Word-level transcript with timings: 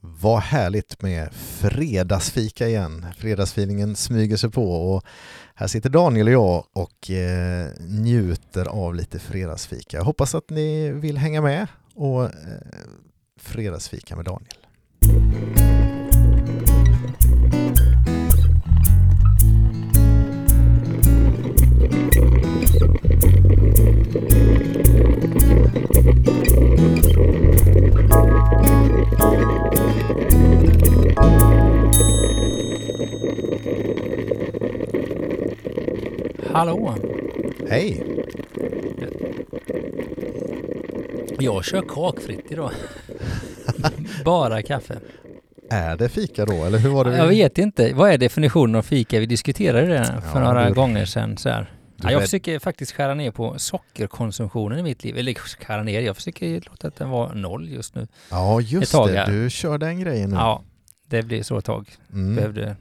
Vad 0.00 0.40
härligt 0.40 1.02
med 1.02 1.32
fredagsfika 1.34 2.68
igen. 2.68 3.06
Fredagsfeelingen 3.16 3.96
smyger 3.96 4.36
sig 4.36 4.50
på 4.50 4.92
och 4.94 5.04
här 5.54 5.66
sitter 5.66 5.90
Daniel 5.90 6.26
och 6.26 6.32
jag 6.32 6.64
och 6.72 7.10
eh, 7.10 7.68
njuter 7.80 8.64
av 8.64 8.94
lite 8.94 9.18
fredagsfika. 9.18 9.96
Jag 9.96 10.04
hoppas 10.04 10.34
att 10.34 10.50
ni 10.50 10.90
vill 10.90 11.18
hänga 11.18 11.42
med 11.42 11.66
och 11.94 12.24
eh, 12.24 12.30
fredagsfika 13.40 14.16
med 14.16 14.24
Daniel. 14.24 14.54
Hallå! 36.58 36.94
Hej! 37.70 38.02
Jag 41.38 41.64
kör 41.64 41.82
kakfritt 41.88 42.44
idag. 42.48 42.70
Bara 44.24 44.62
kaffe. 44.62 44.98
Är 45.70 45.96
det 45.96 46.08
fika 46.08 46.44
då, 46.46 46.64
eller 46.64 46.78
hur 46.78 46.90
var 46.90 47.04
det? 47.04 47.10
vi- 47.10 47.16
Jag 47.16 47.26
vet 47.28 47.58
inte. 47.58 47.92
Vad 47.94 48.10
är 48.10 48.18
definitionen 48.18 48.74
av 48.74 48.82
fika? 48.82 49.20
Vi 49.20 49.26
diskuterade 49.26 49.86
det 49.86 50.04
för 50.32 50.40
Ja, 50.40 50.44
några 50.44 50.68
du- 50.68 50.74
gånger 50.74 51.04
sedan. 51.04 51.36
Så 51.36 51.48
här. 51.48 51.72
Ja, 52.02 52.12
jag 52.12 52.22
försöker 52.22 52.58
faktiskt 52.58 52.92
skära 52.92 53.14
ner 53.14 53.30
på 53.30 53.54
sockerkonsumtionen 53.58 54.78
i 54.78 54.82
mitt 54.82 55.04
liv. 55.04 55.18
Eller 55.18 55.34
skära 55.34 55.82
ner, 55.82 56.00
jag 56.00 56.16
försöker 56.16 56.60
låta 56.70 56.88
att 56.88 56.96
den 56.96 57.10
vara 57.10 57.32
noll 57.34 57.68
just 57.68 57.94
nu. 57.94 58.06
Ja, 58.30 58.60
just 58.60 58.92
det. 58.92 58.98
här. 59.18 59.26
Du 59.26 59.50
kör 59.50 59.78
den 59.78 60.00
grejen 60.00 60.30
nu. 60.30 60.36
Ja, 60.36 60.62
det 61.06 61.22
blir 61.22 61.42
så 61.42 61.58
ett 61.58 61.64
tag. 61.64 61.88
Mm. 62.12 62.36
Behövde 62.36 62.76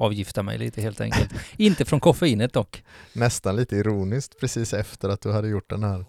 avgifta 0.00 0.42
mig 0.42 0.58
lite 0.58 0.82
helt 0.82 1.00
enkelt. 1.00 1.30
inte 1.56 1.84
från 1.84 2.00
koffeinet 2.00 2.52
dock. 2.52 2.84
Nästan 3.12 3.56
lite 3.56 3.76
ironiskt 3.76 4.40
precis 4.40 4.72
efter 4.74 5.08
att 5.08 5.20
du 5.20 5.32
hade 5.32 5.48
gjort 5.48 5.70
den 5.70 5.82
här 5.84 6.04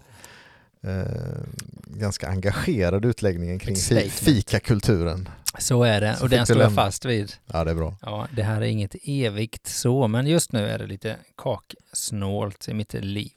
eh, 0.82 1.42
ganska 1.84 2.28
engagerade 2.28 3.08
utläggningen 3.08 3.58
kring 3.58 3.76
fikakulturen. 4.10 5.28
Så 5.58 5.82
är 5.84 6.00
det. 6.00 6.16
Så 6.16 6.22
och 6.24 6.28
den 6.30 6.46
står 6.46 6.60
jag 6.60 6.74
fast 6.74 7.04
vid. 7.04 7.32
Ja, 7.46 7.64
det 7.64 7.70
är 7.70 7.74
bra. 7.74 7.96
Ja, 8.02 8.26
det 8.36 8.42
här 8.42 8.56
är 8.60 8.66
inget 8.66 8.94
evigt 9.04 9.66
så, 9.66 10.08
men 10.08 10.26
just 10.26 10.52
nu 10.52 10.66
är 10.68 10.78
det 10.78 10.86
lite 10.86 11.16
kaksnålt 11.36 12.68
i 12.68 12.74
mitt 12.74 12.94
liv. 12.94 13.32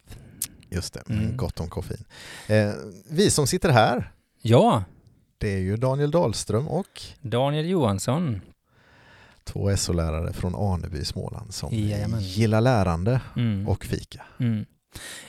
Just 0.70 0.94
det, 0.94 1.04
Mm. 1.10 1.38
gott 1.38 1.60
om 1.60 1.70
koffein. 1.70 2.04
Eh, 2.48 2.72
vi 3.10 3.32
som 3.32 3.48
sitter 3.48 3.70
här, 3.70 4.12
Ja, 4.42 4.84
det 5.38 5.54
är 5.54 5.60
ju 5.60 5.78
Daniel 5.78 6.12
Dahlström 6.12 6.68
och 6.68 7.02
Daniel 7.22 7.66
Johansson. 7.70 8.42
Två 9.46 9.78
SO-lärare 9.78 10.34
från 10.34 10.56
Aneby 10.56 10.98
i 10.98 11.06
Småland 11.06 11.54
som 11.54 11.70
Jajamän. 11.74 12.20
gillar 12.22 12.62
lärande 12.62 13.22
Mm. 13.36 13.68
och 13.68 13.86
fika. 13.86 14.22
Mm. 14.40 14.66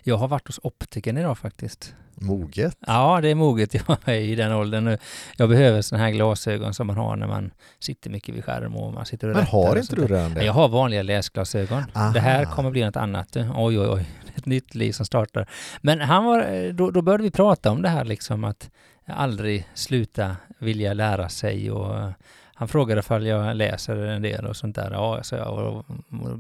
Jag 0.03 0.17
har 0.17 0.29
varit 0.29 0.47
hos 0.47 0.61
optikern 0.63 1.19
idag 1.19 1.39
faktiskt. 1.39 1.95
Moget. 2.21 2.77
Ja, 2.87 3.21
det 3.21 3.29
är 3.29 3.35
moget. 3.35 3.75
Jag 3.89 3.99
är 4.05 4.13
i 4.13 4.35
den 4.35 4.53
åldern 4.53 4.85
nu. 4.85 4.99
Jag 5.37 5.49
behöver 5.49 5.83
sådana 5.83 6.05
här 6.05 6.11
glasögon 6.13 6.75
som 6.75 6.87
man 6.87 6.97
har 6.97 7.17
när 7.17 7.27
man 7.27 7.51
sitter 7.79 8.11
mycket 8.11 8.35
vid 8.35 8.45
skärm 8.45 8.77
och 8.77 8.93
man 8.93 9.07
sitter 9.07 9.29
och 9.29 9.37
Men 9.37 9.45
har 9.47 9.77
inte 9.77 9.97
du 9.97 10.07
redan 10.07 10.35
det? 10.35 10.45
Jag 10.45 10.53
har 10.53 10.69
vanliga 10.69 11.03
läsglasögon. 11.03 11.83
Aha. 11.95 12.11
Det 12.13 12.21
här 12.21 12.45
kommer 12.45 12.71
bli 12.71 12.85
något 12.85 12.97
annat. 12.97 13.37
Oj, 13.37 13.79
oj, 13.81 13.89
oj. 13.89 14.11
Ett 14.35 14.47
nytt 14.47 14.75
liv 14.75 14.93
som 14.93 15.07
startar. 15.07 15.49
Men 15.81 16.01
han 16.01 16.25
var, 16.25 16.73
då, 16.73 16.91
då 16.91 17.03
började 17.03 17.23
vi 17.25 17.31
prata 17.31 17.71
om 17.71 17.83
det 17.83 17.89
här 17.89 18.05
liksom 18.05 18.45
att 18.45 18.71
aldrig 19.07 19.69
sluta 19.75 20.37
vilja 20.59 20.93
lära 20.95 21.29
sig 21.29 21.71
och 21.71 22.13
han 22.59 22.69
frågade 22.69 22.99
ifall 22.99 23.27
jag 23.27 23.57
läser 23.57 23.97
en 23.97 24.23
del 24.23 24.47
och 24.47 24.57
sånt 24.57 24.77
där. 24.77 24.91
Ja, 24.91 25.23
så 25.23 25.35
jag. 25.35 25.59
Och, 25.59 25.85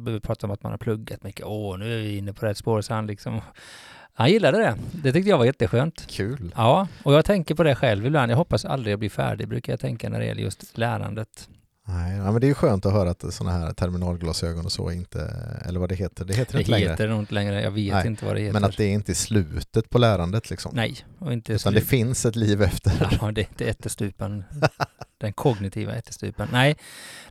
vi 0.06 0.20
prata 0.20 0.46
om 0.46 0.50
att 0.50 0.62
man 0.62 0.72
har 0.72 0.78
pluggat 0.78 1.22
mycket. 1.22 1.46
Åh, 1.46 1.78
nu 1.78 1.94
är 1.94 2.02
vi 2.02 2.16
inne 2.16 2.32
på 2.32 2.46
rätt 2.46 2.58
spår. 2.58 2.80
Så 2.80 2.94
han 2.94 3.06
liksom... 3.06 3.40
Han 4.14 4.30
gillade 4.30 4.58
det. 4.58 4.74
Det 4.92 5.12
tyckte 5.12 5.30
jag 5.30 5.38
var 5.38 5.44
jätteskönt. 5.44 6.06
Kul. 6.10 6.52
Ja, 6.56 6.88
och 7.02 7.14
jag 7.14 7.24
tänker 7.24 7.54
på 7.54 7.62
det 7.62 7.74
själv 7.74 8.06
ibland. 8.06 8.32
Jag 8.32 8.36
hoppas 8.36 8.64
aldrig 8.64 8.92
jag 8.92 8.98
blir 8.98 9.10
färdig, 9.10 9.48
brukar 9.48 9.72
jag 9.72 9.80
tänka 9.80 10.08
när 10.08 10.18
det 10.18 10.26
gäller 10.26 10.42
just 10.42 10.78
lärandet. 10.78 11.48
Nej, 11.88 12.16
ja, 12.16 12.32
men 12.32 12.40
det 12.40 12.46
är 12.46 12.48
ju 12.48 12.54
skönt 12.54 12.86
att 12.86 12.92
höra 12.92 13.10
att 13.10 13.34
sådana 13.34 13.58
här 13.58 13.72
terminalglasögon 13.72 14.64
och 14.64 14.72
så 14.72 14.90
inte, 14.90 15.20
eller 15.66 15.80
vad 15.80 15.88
det 15.88 15.94
heter, 15.94 16.24
det 16.24 16.34
heter 16.34 16.52
Det 16.52 16.58
inte 16.58 16.70
längre. 16.70 16.90
heter 16.90 17.08
nog 17.08 17.18
inte 17.20 17.34
längre. 17.34 17.62
Jag 17.62 17.70
vet 17.70 17.94
Nej, 17.94 18.06
inte 18.06 18.24
vad 18.26 18.34
det 18.36 18.40
heter. 18.40 18.52
Men 18.52 18.64
att 18.64 18.76
det 18.76 18.84
är 18.84 18.92
inte 18.92 19.14
slutet 19.14 19.90
på 19.90 19.98
lärandet 19.98 20.50
liksom. 20.50 20.72
Nej, 20.74 20.96
och 21.18 21.32
inte 21.32 21.52
Utan 21.52 21.72
slut. 21.72 21.74
det 21.84 21.88
finns 21.88 22.26
ett 22.26 22.36
liv 22.36 22.62
efter. 22.62 23.18
Ja, 23.20 23.32
det 23.32 23.40
är 23.40 23.46
inte 23.48 23.64
ättestupan. 23.64 24.44
Den 25.18 25.32
kognitiva 25.32 25.94
ättestupan. 25.94 26.48
Nej, 26.52 26.76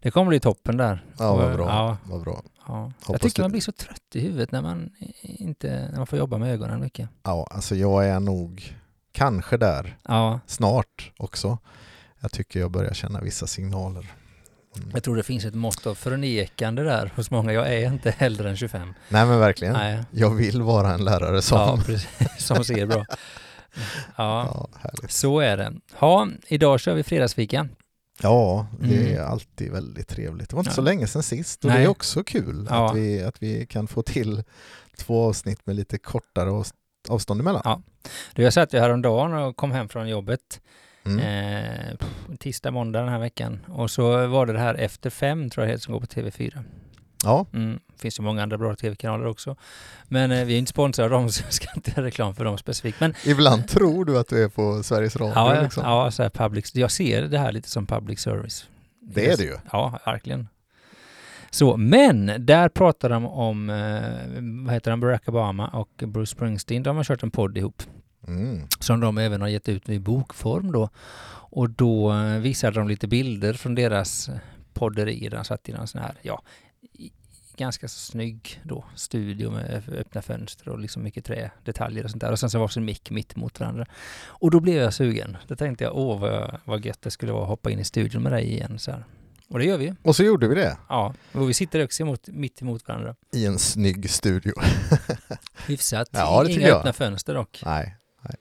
det 0.01 0.11
kommer 0.11 0.29
bli 0.29 0.39
toppen 0.39 0.77
där. 0.77 1.05
Ja, 1.19 1.35
vad 1.35 1.53
bra. 1.55 1.67
Ja, 1.67 1.97
Vad 2.03 2.21
bra. 2.23 2.43
ja. 2.67 2.91
Jag 3.07 3.21
tycker 3.21 3.41
man 3.41 3.51
blir 3.51 3.61
så 3.61 3.71
trött 3.71 4.01
i 4.13 4.19
huvudet 4.19 4.51
när 4.51 4.61
man 4.61 4.89
inte 5.21 5.87
när 5.91 5.97
man 5.97 6.07
får 6.07 6.19
jobba 6.19 6.37
med 6.37 6.53
ögonen 6.53 6.79
mycket. 6.81 7.09
Ja, 7.23 7.47
alltså 7.51 7.75
jag 7.75 8.07
är 8.07 8.19
nog 8.19 8.75
kanske 9.11 9.57
där 9.57 9.97
Ja, 10.03 10.39
snart 10.45 11.11
också. 11.17 11.57
Jag 12.19 12.31
tycker 12.31 12.59
jag 12.59 12.71
börjar 12.71 12.93
känna 12.93 13.21
vissa 13.21 13.47
signaler. 13.47 14.13
Jag 14.93 15.03
tror 15.03 15.15
det 15.15 15.23
finns 15.23 15.45
ett 15.45 15.53
mått 15.55 15.87
av 15.87 15.95
förnekande 15.95 16.83
där 16.83 17.11
hos 17.15 17.31
många. 17.31 17.53
Jag 17.53 17.73
är 17.73 17.87
inte 17.87 18.11
äldre 18.17 18.49
än 18.49 18.57
25. 18.57 18.93
Nej 19.09 19.25
men 19.25 19.39
verkligen. 19.39 19.73
Nej, 19.73 20.03
Jag 20.11 20.29
vill 20.35 20.61
vara 20.61 20.93
en 20.93 21.03
lärare 21.05 21.41
som... 21.41 21.57
ja, 21.59 21.75
Ja, 21.77 21.83
precis. 21.85 22.07
Som 22.45 22.63
ser 22.63 22.85
bra. 22.85 23.05
Ja, 24.15 24.67
härligt. 24.79 25.11
så 25.11 25.39
är 25.39 25.57
det. 25.57 25.73
Ja, 25.99 26.27
idag 26.47 26.79
kör 26.79 26.93
vi 26.93 27.03
fredagsfika. 27.03 27.67
Ja, 28.21 28.67
det 28.79 28.95
är 29.13 29.15
Mm. 29.17 29.31
alltid 29.31 29.71
väldigt 29.71 30.07
trevligt. 30.07 30.49
Det 30.49 30.55
var 30.55 30.61
inte 30.61 30.71
Ja. 30.71 30.75
så 30.75 30.81
länge 30.81 31.07
sedan 31.07 31.23
sist 31.23 31.65
och 31.65 31.69
Nej. 31.71 31.79
det 31.79 31.83
är 31.85 31.87
också 31.89 32.23
kul 32.23 32.67
Ja. 32.69 32.89
att, 32.89 32.95
vi, 32.95 33.23
att 33.23 33.35
vi 33.43 33.65
kan 33.65 33.87
få 33.87 34.01
till 34.01 34.43
två 34.97 35.27
avsnitt 35.29 35.59
med 35.65 35.75
lite 35.75 35.97
kortare 35.97 36.49
avs- 36.49 36.73
avstånd 37.09 37.41
emellan. 37.41 37.61
Ja. 37.65 37.81
Du, 38.33 38.43
jag 38.43 38.53
satt 38.53 38.73
ju 38.73 38.79
häromdagen 38.79 39.33
och 39.33 39.55
kom 39.55 39.71
hem 39.71 39.89
från 39.89 40.09
jobbet. 40.09 40.61
Mm. 41.05 41.19
Eh, 41.19 41.97
tisdag, 42.39 42.71
måndag 42.71 42.99
den 42.99 43.09
här 43.09 43.19
veckan. 43.19 43.59
Och 43.67 43.91
så 43.91 44.27
var 44.27 44.45
det 44.45 44.53
det 44.53 44.59
här 44.59 44.75
Efter 44.75 45.09
fem 45.09 45.49
tror 45.49 45.65
jag 45.65 45.75
det 45.75 45.79
som 45.79 45.93
går 45.93 45.99
på 45.99 46.05
TV4. 46.07 46.63
Ja, 47.23 47.45
Mm. 47.53 47.79
finns 47.97 48.19
ju 48.19 48.23
många 48.23 48.43
andra 48.43 48.57
bra 48.57 48.75
TV-kanaler 48.75 49.25
också. 49.25 49.55
Men 50.07 50.31
eh, 50.31 50.45
vi 50.45 50.53
är 50.53 50.59
inte 50.59 50.69
sponsrade 50.69 51.15
av 51.15 51.21
dem 51.21 51.29
så 51.31 51.43
jag 51.45 51.53
ska 51.53 51.67
inte 51.75 51.91
göra 51.91 52.05
reklam 52.05 52.35
för 52.35 52.45
dem 52.45 52.57
specifikt. 52.57 52.99
Men 52.99 53.13
ibland 53.25 53.67
tror 53.67 54.05
du 54.05 54.19
att 54.19 54.27
du 54.27 54.43
är 54.43 54.49
på 54.49 54.83
Sveriges 54.83 55.15
Radio. 55.15 55.33
ja, 55.35 55.61
liksom. 55.61 55.83
ja 55.85 56.11
så 56.11 56.23
här 56.23 56.29
public, 56.29 56.75
jag 56.75 56.91
ser 56.91 57.21
det 57.21 57.39
här 57.39 57.51
lite 57.51 57.69
som 57.69 57.87
public 57.87 58.19
service. 58.19 58.67
Det 59.01 59.31
är 59.31 59.37
det 59.37 59.43
ju. 59.43 59.57
Ja, 59.71 59.99
verkligen. 60.05 60.47
Så, 61.49 61.77
men 61.77 62.31
där 62.45 62.69
pratar 62.69 63.09
de 63.09 63.25
om, 63.25 63.69
eh, 63.69 64.65
vad 64.65 64.73
heter 64.73 64.91
han, 64.91 64.99
Barack 64.99 65.29
Obama 65.29 65.67
och 65.67 66.03
Bruce 66.07 66.31
Springsteen. 66.31 66.83
De 66.83 66.97
har 66.97 67.03
kört 67.03 67.23
en 67.23 67.31
podd 67.31 67.57
ihop 67.57 67.83
Mm. 68.27 68.67
som 68.79 68.99
de 68.99 69.17
även 69.17 69.41
har 69.41 69.47
gett 69.47 69.69
ut 69.69 69.89
i 69.89 69.99
bokform 69.99 70.71
då. 70.71 70.89
Och 71.49 71.69
då 71.69 72.13
eh, 72.13 72.37
visade 72.39 72.79
de 72.79 72.87
lite 72.87 73.07
bilder 73.07 73.53
från 73.53 73.75
deras 73.75 74.29
podderier. 74.73 75.29
De 75.29 75.45
satt 75.45 75.69
i 75.69 75.73
någon 75.73 75.87
sån 75.87 76.01
här, 76.01 76.13
ja, 76.21 76.41
ganska 77.57 77.87
snygg 77.87 78.61
då, 78.63 78.85
studio 78.95 79.51
med 79.51 79.83
öppna 79.99 80.21
fönster 80.21 80.69
och 80.69 80.79
liksom 80.79 81.03
mycket 81.03 81.25
trädetaljer 81.25 82.03
och 82.03 82.09
sånt 82.11 82.21
där. 82.21 82.31
Och 82.31 82.39
sen 82.39 82.49
så 82.49 82.59
var 82.59 82.67
sin 82.67 82.85
mick 82.85 83.11
mitt 83.11 83.35
mot 83.35 83.59
varandra. 83.59 83.85
Och 84.25 84.51
då 84.51 84.59
blev 84.59 84.75
jag 84.75 84.93
sugen. 84.93 85.37
Då 85.47 85.55
tänkte 85.55 85.83
jag, 85.83 85.97
åh 85.97 86.19
vad, 86.19 86.59
vad 86.65 86.85
gött 86.85 87.01
det 87.01 87.11
skulle 87.11 87.31
vara 87.31 87.43
att 87.43 87.49
hoppa 87.49 87.71
in 87.71 87.79
i 87.79 87.83
studion 87.83 88.23
med 88.23 88.31
dig 88.31 88.51
igen 88.51 88.79
så 88.79 88.91
här. 88.91 89.05
Och 89.49 89.59
det 89.59 89.65
gör 89.65 89.77
vi. 89.77 89.93
Och 90.03 90.15
så 90.15 90.23
gjorde 90.23 90.47
vi 90.47 90.55
det 90.55 90.77
Ja, 90.89 91.13
och 91.31 91.49
vi 91.49 91.53
sitter 91.53 91.83
också 91.83 92.03
emot, 92.03 92.27
mitt 92.27 92.61
emot 92.61 92.87
varandra. 92.87 93.15
i 93.33 93.45
en 93.45 93.59
snygg 93.59 94.09
studio. 94.09 94.53
Hyfsat. 95.67 96.09
Ja, 96.11 96.43
det 96.43 96.51
Inga 96.53 96.67
jag. 96.67 96.77
öppna 96.77 96.93
fönster 96.93 97.33
dock. 97.33 97.61
Nej, 97.65 97.95
nej. 98.29 98.37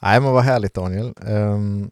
nej 0.00 0.20
men 0.20 0.32
vad 0.32 0.44
härligt 0.44 0.74
Daniel. 0.74 1.14
Ehm, 1.26 1.90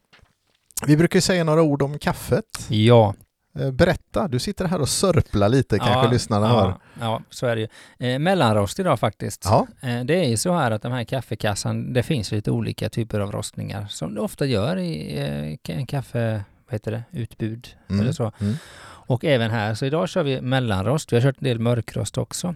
vi 0.86 0.96
brukar 0.96 1.20
säga 1.20 1.44
några 1.44 1.62
ord 1.62 1.82
om 1.82 1.98
kaffet. 1.98 2.66
Ja. 2.68 3.14
Eh, 3.58 3.70
berätta, 3.70 4.28
du 4.28 4.38
sitter 4.38 4.64
här 4.64 4.80
och 4.80 4.88
sörplar 4.88 5.48
lite 5.48 5.78
kanske 5.78 6.08
lyssnarna 6.12 6.46
ja, 6.46 6.60
hör. 6.60 6.74
Ja, 7.00 7.22
så 7.30 7.46
är 7.46 7.56
det 7.56 7.60
ju. 7.62 7.68
Eh, 8.08 8.18
mellanrost 8.18 8.78
idag 8.78 9.00
faktiskt. 9.00 9.44
Ja, 9.44 9.66
Eh, 9.80 10.04
det 10.04 10.14
är 10.14 10.28
ju 10.28 10.36
så 10.36 10.52
här 10.52 10.70
att 10.70 10.82
de 10.82 10.92
här 10.92 11.04
kaffekassan, 11.04 11.92
det 11.92 12.02
finns 12.02 12.32
lite 12.32 12.50
olika 12.50 12.88
typer 12.88 13.20
av 13.20 13.32
rostningar 13.32 13.86
som 13.88 14.14
det 14.14 14.20
ofta 14.20 14.46
gör 14.46 14.76
i 14.76 15.58
eh, 15.68 15.86
kaffe, 15.86 16.44
vad 16.66 16.72
heter 16.74 16.90
det, 16.92 17.02
utbud 17.10 17.68
Mm. 17.88 18.00
eller 18.00 18.12
så. 18.12 18.32
Mm. 18.40 18.54
Och 18.82 19.24
även 19.24 19.50
här, 19.50 19.74
så 19.74 19.86
idag 19.86 20.08
kör 20.08 20.22
vi 20.22 20.40
mellanrost. 20.40 21.12
Vi 21.12 21.16
har 21.16 21.22
kört 21.22 21.38
en 21.38 21.44
del 21.44 21.58
mörkrost 21.58 22.18
också. 22.18 22.54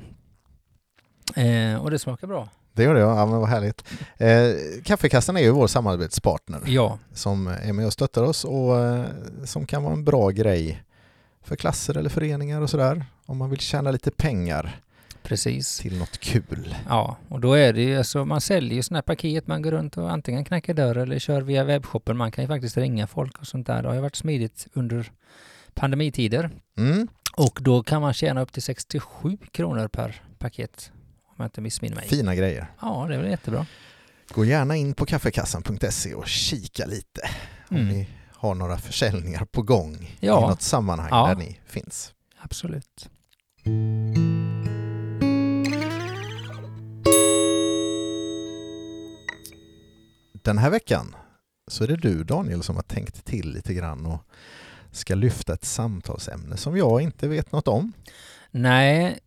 Eh, 1.37 1.83
och 1.83 1.91
det 1.91 1.99
smakar 1.99 2.27
bra. 2.27 2.49
Det 2.75 2.83
gör 2.83 2.95
det 2.95 3.01
ja, 3.01 3.27
men 3.27 3.41
vad 3.41 3.49
härligt. 3.49 3.85
Eh, 4.17 4.83
Kaffekassan 4.85 5.37
är 5.37 5.41
ju 5.41 5.51
vår 5.51 5.67
samarbetspartner 5.67 6.61
Ja, 6.67 6.99
som 7.13 7.47
är 7.47 7.73
med 7.73 7.87
och 7.87 7.93
stöttar 7.93 8.23
oss 8.23 8.45
och 8.45 8.85
eh, 8.85 9.05
som 9.45 9.67
kan 9.67 9.83
vara 9.83 9.93
en 9.93 10.05
bra 10.05 10.31
grej 10.31 10.83
för 11.43 11.57
klasser 11.57 11.97
eller 11.97 12.11
föreningar 12.11 12.61
och 12.61 12.71
sådär 12.71 13.05
om 13.27 13.37
man 13.37 13.51
vill 13.51 13.61
tjäna 13.61 13.91
lite 13.91 14.11
pengar. 14.11 14.81
Precis. 15.23 15.79
till 15.79 15.99
något 15.99 16.19
kul. 16.19 16.77
Ja, 16.89 17.17
och 17.29 17.41
då 17.41 17.53
är 17.53 17.73
det 17.73 17.83
ju 17.83 17.99
alltså, 17.99 18.25
man 18.25 18.41
säljer 18.41 18.75
ju 18.75 18.83
sådana 18.83 18.97
här 18.97 19.03
paket, 19.03 19.47
man 19.47 19.63
går 19.63 19.71
runt 19.71 19.97
och 19.97 20.13
antingen 20.13 20.45
knackar 20.45 20.75
dörr 20.75 20.97
eller 20.97 21.19
kör 21.19 21.41
via 21.41 21.65
webbshoppen. 21.65 22.17
Man 22.17 22.33
kan 22.33 22.45
ju 22.45 22.49
faktiskt 22.49 22.77
ringa 22.77 23.07
folk 23.07 23.39
och 23.41 23.47
sånt 23.47 23.67
där. 23.67 23.83
Det 23.83 23.89
har 23.89 23.95
ju 23.95 24.01
varit 24.01 24.17
smidigt 24.17 24.67
under 24.73 25.13
pandemitider. 25.75 26.51
Mm. 26.79 27.09
Och 27.37 27.59
då 27.63 27.83
kan 27.83 28.03
man 28.03 28.15
tjäna 28.15 28.43
upp 28.43 28.53
till 28.53 28.63
67 28.63 29.39
kronor 29.53 29.89
per 29.89 30.23
paket. 30.39 30.93
Om 31.37 31.43
jag 31.43 31.47
inte 31.47 31.61
missminner 31.61 31.97
mig. 31.97 32.09
Fina 32.09 32.35
grejer. 32.35 32.67
Ja, 32.81 33.07
det 33.09 33.15
är 33.15 33.19
väl 33.19 33.31
jättebra. 33.31 33.67
Gå 34.33 34.45
gärna 34.45 34.77
in 34.77 34.95
på 34.95 35.07
kaffekassan.se 35.07 36.15
och 36.15 36.27
kika 36.29 36.87
lite 36.87 37.21
om 37.69 37.77
Mm. 37.77 37.89
ni 37.89 38.09
har 38.31 38.55
några 38.55 38.79
försäljningar 38.79 39.45
på 39.45 39.63
gång 39.63 40.17
Ja. 40.21 40.39
i 40.39 40.49
något 40.49 40.63
sammanhang 40.63 41.09
Ja. 41.11 41.27
där 41.27 41.35
ni 41.37 41.61
finns. 41.67 42.13
Absolut. 42.39 43.09
Den 50.45 50.59
här 50.59 50.71
veckan 50.71 51.15
så 51.69 51.85
är 51.85 51.89
det 51.89 51.97
du 51.97 52.25
Daniel 52.25 52.63
som 52.63 52.77
har 52.77 52.83
tänkt 52.83 53.25
till 53.25 53.53
lite 53.53 53.75
grann 53.75 54.07
och 54.07 54.19
ska 54.91 55.15
lyfta 55.15 55.55
ett 55.55 55.65
samtalsämne 55.65 56.57
som 56.57 56.77
jag 56.77 57.01
inte 57.01 57.29
vet 57.29 57.53
något 57.53 57.69
om. 57.69 57.93
Nej, 58.51 59.19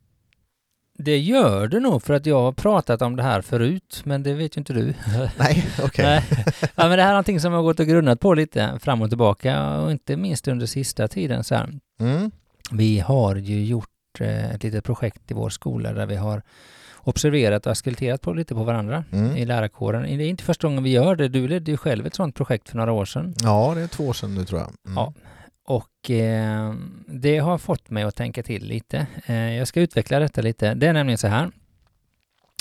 det 0.98 1.18
gör 1.18 1.68
det 1.68 1.80
nog 1.80 2.04
för 2.04 2.14
att 2.14 2.26
jag 2.26 2.42
har 2.42 2.52
pratat 2.52 3.02
om 3.02 3.16
det 3.16 3.24
här 3.24 3.42
förut, 3.42 4.02
men 4.06 4.24
det 4.24 4.34
vet 4.34 4.58
ju 4.58 4.60
inte 4.60 4.74
du. 4.74 4.94
Nej, 5.40 5.66
okej. 5.84 6.06
Nej. 6.06 6.24
Ja, 6.62 6.88
men 6.88 6.98
det 6.98 7.02
här 7.04 7.10
är 7.10 7.14
någonting 7.14 7.40
som 7.40 7.52
jag 7.52 7.60
har 7.60 7.64
gått 7.64 7.80
och 7.80 7.88
grunnat 7.88 8.20
på 8.20 8.34
lite 8.34 8.80
fram 8.80 9.02
och 9.02 9.10
tillbaka 9.10 9.78
och 9.80 9.92
inte 9.92 10.18
minst 10.18 10.48
under 10.48 10.66
sista 10.66 11.08
tiden. 11.08 11.44
Så. 11.44 11.56
Mm. 12.00 12.32
Vi 12.72 13.00
har 13.00 13.36
ju 13.36 13.66
gjort 13.66 13.90
eh, 14.20 14.52
ett 14.56 14.64
litet 14.64 14.84
projekt 14.84 15.32
i 15.32 15.34
vår 15.34 15.50
skola 15.50 15.94
där 15.94 16.06
vi 16.06 16.16
har 16.16 16.42
observerat 16.98 17.66
och 17.66 17.72
askulterat 17.72 18.22
på 18.22 18.34
lite 18.34 18.56
på 18.56 18.64
varandra 18.64 19.04
Mm. 19.12 19.36
i 19.38 19.46
lärarkåren. 19.46 20.18
Det 20.18 20.24
är 20.24 20.30
inte 20.30 20.44
första 20.44 20.68
gången 20.68 20.84
vi 20.84 20.90
gör 20.90 21.16
det. 21.16 21.28
Du 21.28 21.48
ledde 21.48 21.72
ju 21.72 21.78
själv 21.78 22.06
ett 22.06 22.16
sådant 22.16 22.36
projekt 22.36 22.70
för 22.70 22.78
några 22.78 22.92
år 22.92 23.06
sedan. 23.06 23.34
Ja, 23.44 23.72
det 23.76 23.82
är 23.82 23.88
två 23.88 24.08
år 24.08 24.14
sedan 24.14 24.36
nu 24.36 24.46
tror 24.46 24.60
jag. 24.60 24.70
Mm. 24.86 24.96
Ja. 24.96 25.14
Och 25.68 26.12
eh, 26.12 26.74
det 27.08 27.38
har 27.38 27.58
fått 27.58 27.90
mig 27.90 28.04
att 28.04 28.16
tänka 28.16 28.44
till 28.44 28.66
lite. 28.66 29.08
Eh, 29.26 29.54
jag 29.56 29.68
ska 29.68 29.82
utveckla 29.82 30.20
detta 30.20 30.42
lite. 30.42 30.74
Det 30.74 30.88
är 30.88 30.94
nämligen 30.94 31.18
så 31.18 31.28
här. 31.28 31.52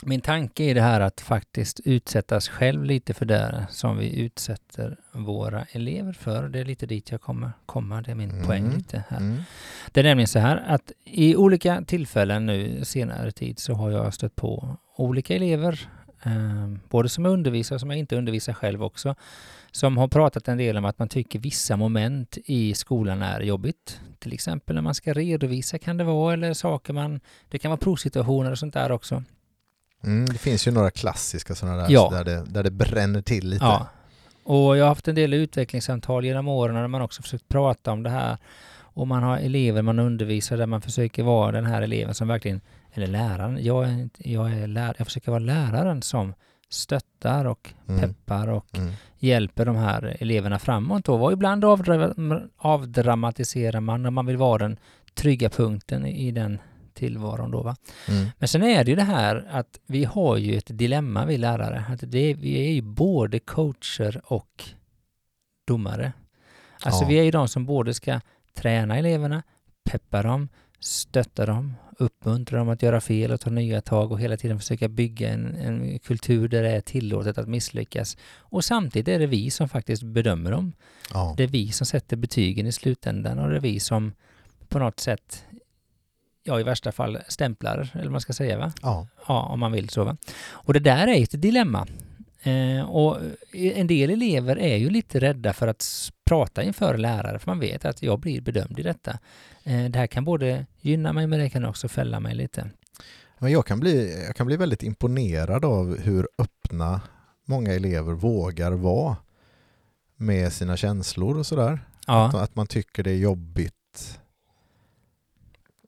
Min 0.02 0.20
tanke 0.20 0.64
är 0.64 0.74
det 0.74 0.80
här 0.80 1.00
att 1.00 1.20
faktiskt 1.20 1.80
utsättas 1.84 2.48
själv 2.48 2.84
lite 2.84 3.14
för 3.14 3.24
det 3.26 3.66
som 3.70 3.98
vi 3.98 4.20
utsätter 4.20 4.96
våra 5.12 5.64
elever 5.72 6.12
för. 6.12 6.48
Det 6.48 6.60
är 6.60 6.64
lite 6.64 6.86
dit 6.86 7.10
jag 7.10 7.20
kommer 7.20 7.52
komma. 7.66 8.02
Det 8.02 8.10
är 8.10 8.14
min 8.14 8.30
Mm. 8.30 8.46
poäng 8.46 8.70
lite 8.76 9.04
här. 9.08 9.16
Mm. 9.18 9.38
Det 9.92 10.00
är 10.00 10.04
nämligen 10.04 10.28
så 10.28 10.38
här 10.38 10.64
att 10.68 10.92
i 11.04 11.36
olika 11.36 11.82
tillfällen 11.86 12.46
nu 12.46 12.84
senare 12.84 13.32
tid 13.32 13.58
så 13.58 13.74
har 13.74 13.90
jag 13.90 14.14
stött 14.14 14.36
på 14.36 14.76
olika 14.96 15.34
elever, 15.34 15.88
eh, 16.22 16.68
både 16.88 17.08
som 17.08 17.24
jag 17.24 17.32
undervisar 17.32 17.74
och 17.76 17.80
som 17.80 17.90
jag 17.90 17.98
inte 17.98 18.16
undervisar 18.16 18.52
själv 18.52 18.82
också, 18.82 19.14
som 19.72 19.96
har 19.96 20.08
pratat 20.08 20.48
en 20.48 20.58
del 20.58 20.76
om 20.76 20.84
att 20.84 20.98
man 20.98 21.08
tycker 21.08 21.38
vissa 21.38 21.76
moment 21.76 22.38
i 22.44 22.74
skolan 22.74 23.22
är 23.22 23.40
jobbigt. 23.40 24.00
Till 24.18 24.32
exempel 24.32 24.74
när 24.74 24.82
man 24.82 24.94
ska 24.94 25.12
redovisa 25.12 25.78
kan 25.78 25.96
det 25.96 26.04
vara, 26.04 26.32
eller 26.32 26.54
saker 26.54 26.92
man, 26.92 27.20
det 27.48 27.58
kan 27.58 27.70
vara 27.70 27.78
provsituationer 27.78 28.50
och 28.50 28.58
sånt 28.58 28.74
där 28.74 28.92
också. 28.92 29.22
Mm. 30.04 30.26
Det 30.26 30.38
finns 30.38 30.66
ju 30.66 30.70
några 30.70 30.90
klassiska 30.90 31.54
sådana 31.54 31.76
där, 31.76 31.86
Ja. 31.90 32.10
där, 32.12 32.24
det, 32.24 32.44
där 32.46 32.62
det 32.62 32.70
bränner 32.70 33.22
till 33.22 33.48
lite. 33.48 33.64
Ja. 33.64 33.88
Och 34.44 34.76
jag 34.76 34.84
har 34.84 34.88
haft 34.88 35.08
en 35.08 35.14
del 35.14 35.34
utvecklingssamtal 35.34 36.24
genom 36.24 36.48
åren 36.48 36.74
där 36.74 36.88
man 36.88 37.02
också 37.02 37.22
försökt 37.22 37.48
prata 37.48 37.92
om 37.92 38.02
det 38.02 38.10
här. 38.10 38.36
Och 38.78 39.08
man 39.08 39.22
har 39.22 39.38
elever 39.38 39.82
man 39.82 39.98
undervisar 39.98 40.56
där 40.56 40.66
man 40.66 40.82
försöker 40.82 41.22
vara 41.22 41.52
den 41.52 41.66
här 41.66 41.82
eleven 41.82 42.14
som 42.14 42.28
verkligen, 42.28 42.60
eller 42.94 43.06
läraren, 43.06 43.64
jag, 43.64 43.84
är, 43.84 44.08
jag, 44.18 44.52
är 44.52 44.66
lär, 44.66 44.94
jag 44.98 45.06
försöker 45.06 45.30
vara 45.30 45.38
läraren 45.38 46.02
som 46.02 46.34
stöttar 46.68 47.44
och 47.44 47.74
Mm. 47.88 48.00
peppar 48.00 48.48
och 48.48 48.78
Mm. 48.78 48.92
hjälper 49.18 49.64
de 49.64 49.76
här 49.76 50.16
eleverna 50.20 50.58
framåt. 50.58 51.08
Och 51.08 51.32
ibland 51.32 51.64
avdra- 51.64 52.48
avdramatiserar 52.56 53.80
man 53.80 54.02
när 54.02 54.10
man 54.10 54.26
vill 54.26 54.36
vara 54.36 54.58
den 54.58 54.76
trygga 55.14 55.50
punkten 55.50 56.06
i 56.06 56.26
i 56.28 56.30
den 56.30 56.58
tillvaron 56.94 57.50
då 57.50 57.62
va. 57.62 57.76
Mm. 58.08 58.28
Men 58.38 58.48
sen 58.48 58.62
är 58.62 58.84
det 58.84 58.90
ju 58.90 58.96
det 58.96 59.02
här 59.02 59.48
att 59.50 59.80
vi 59.86 60.04
har 60.04 60.36
ju 60.36 60.56
ett 60.56 60.78
dilemma 60.78 61.26
vi 61.26 61.38
lärare. 61.38 61.84
Att 61.88 62.00
det, 62.02 62.34
vi 62.34 62.68
är 62.68 62.72
ju 62.72 62.82
både 62.82 63.38
coacher 63.38 64.20
och 64.24 64.64
domare. 65.66 66.12
Alltså 66.82 67.04
Ja. 67.04 67.08
vi 67.08 67.18
är 67.18 67.22
ju 67.22 67.30
de 67.30 67.48
som 67.48 67.66
både 67.66 67.94
ska 67.94 68.20
träna 68.54 68.96
eleverna, 68.98 69.42
peppa 69.90 70.22
dem, 70.22 70.48
stötta 70.80 71.46
dem, 71.46 71.74
uppmuntra 71.98 72.58
dem 72.58 72.68
att 72.68 72.82
göra 72.82 73.00
fel 73.00 73.32
och 73.32 73.40
ta 73.40 73.50
nya 73.50 73.80
tag 73.80 74.12
och 74.12 74.20
hela 74.20 74.36
tiden 74.36 74.58
försöka 74.58 74.88
bygga 74.88 75.28
en, 75.28 75.54
en 75.54 75.98
kultur 75.98 76.48
där 76.48 76.62
det 76.62 76.70
är 76.70 76.80
tillåtet 76.80 77.38
att 77.38 77.48
misslyckas. 77.48 78.16
Och 78.38 78.64
samtidigt 78.64 79.08
är 79.08 79.18
det 79.18 79.26
vi 79.26 79.50
som 79.50 79.68
faktiskt 79.68 80.02
bedömer 80.02 80.50
dem. 80.50 80.72
Ja. 81.12 81.34
Det 81.36 81.42
är 81.42 81.48
vi 81.48 81.72
som 81.72 81.86
sätter 81.86 82.16
betygen 82.16 82.66
i 82.66 82.72
slutändan 82.72 83.38
och 83.38 83.50
det 83.50 83.56
är 83.56 83.60
vi 83.60 83.80
som 83.80 84.12
på 84.68 84.78
något 84.78 85.00
sätt, 85.00 85.44
ja 86.42 86.60
i 86.60 86.62
värsta 86.62 86.92
fall 86.92 87.18
stämplar, 87.28 87.90
eller 87.94 88.10
man 88.10 88.20
ska 88.20 88.32
säga 88.32 88.58
va? 88.58 88.72
Ja. 88.82 89.06
Ja, 89.28 89.42
om 89.42 89.60
man 89.60 89.72
vill 89.72 89.88
så. 89.88 90.04
Va? 90.04 90.16
Och 90.48 90.72
det 90.72 90.80
där 90.80 91.06
är 91.06 91.22
ett 91.22 91.42
dilemma. 91.42 91.86
Eh, 92.46 92.90
och 92.90 93.18
en 93.52 93.86
del 93.86 94.10
elever 94.10 94.58
är 94.58 94.76
ju 94.76 94.90
lite 94.90 95.20
rädda 95.20 95.52
för 95.52 95.68
att 95.68 96.10
prata 96.24 96.62
inför 96.62 96.98
lärare, 96.98 97.38
för 97.38 97.50
man 97.50 97.58
vet 97.58 97.84
att 97.84 98.02
jag 98.02 98.20
blir 98.20 98.40
bedömd 98.40 98.78
i 98.78 98.82
detta. 98.82 99.18
Eh, 99.64 99.84
det 99.84 99.98
här 99.98 100.06
kan 100.06 100.24
både 100.24 100.66
gynna 100.80 101.12
mig, 101.12 101.26
men 101.26 101.38
det 101.38 101.50
kan 101.50 101.64
också 101.64 101.88
fälla 101.88 102.20
mig 102.20 102.34
lite. 102.34 102.70
Men 103.38 103.52
jag 103.52 103.66
kan, 103.66 103.80
bli, 103.80 104.24
jag 104.26 104.36
kan 104.36 104.46
bli 104.46 104.56
väldigt 104.56 104.82
imponerad 104.82 105.64
av 105.64 105.98
hur 105.98 106.28
öppna 106.38 107.00
många 107.44 107.72
elever 107.72 108.12
vågar 108.12 108.72
vara 108.72 109.16
med 110.16 110.52
sina 110.52 110.76
känslor 110.76 111.38
och 111.38 111.46
sådär. 111.46 111.72
Att, 111.72 111.80
Ja, 112.06 112.42
att 112.42 112.56
man 112.56 112.66
tycker 112.66 113.02
det 113.02 113.10
är 113.10 113.16
jobbigt. 113.16 114.20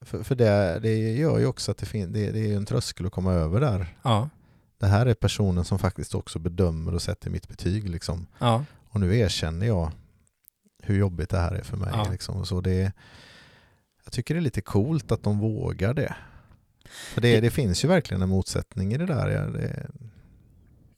För, 0.01 0.23
för 0.23 0.35
det, 0.35 0.79
det 0.83 0.97
gör 0.97 1.39
ju 1.39 1.47
också 1.47 1.71
att 1.71 1.79
det, 1.79 1.87
fin, 1.87 2.13
det, 2.13 2.31
det 2.31 2.53
är 2.53 2.57
en 2.57 2.67
tröskel 2.67 3.07
att 3.07 3.13
komma 3.13 3.33
över 3.33 3.61
där. 3.61 3.97
ja, 4.03 4.29
Det 4.79 4.87
här 4.87 5.07
är 5.07 5.15
personen 5.15 5.65
som 5.65 5.79
faktiskt 5.79 6.15
också 6.15 6.39
bedömer 6.39 6.95
och 6.95 7.03
sätter 7.03 7.31
mitt 7.31 7.49
betyg. 7.49 7.89
Liksom. 7.89 8.27
ja, 8.39 8.65
Och 8.89 9.01
nu 9.01 9.19
erkänner 9.19 9.67
jag 9.67 9.93
hur 10.83 10.99
jobbigt 10.99 11.31
det 11.31 11.39
här 11.39 11.53
är 11.53 11.63
för 11.63 11.77
mig. 11.77 11.91
Ja. 11.93 12.07
Liksom. 12.11 12.47
Så 12.47 12.61
det, 12.61 12.93
jag 14.05 14.13
tycker 14.13 14.35
det 14.35 14.41
är 14.41 14.43
lite 14.43 14.61
coolt 14.61 15.13
att 15.13 15.23
de 15.23 15.39
vågar 15.39 15.95
det. 15.95 16.15
För 16.89 17.21
det, 17.21 17.41
det 17.41 17.51
finns 17.51 17.85
ju 17.85 17.89
verkligen 17.89 18.23
en 18.23 18.29
motsättning 18.29 18.93
i 18.93 18.99
det 18.99 19.07
där. 19.07 19.29
Ja, 19.29 19.41
det, 19.41 19.87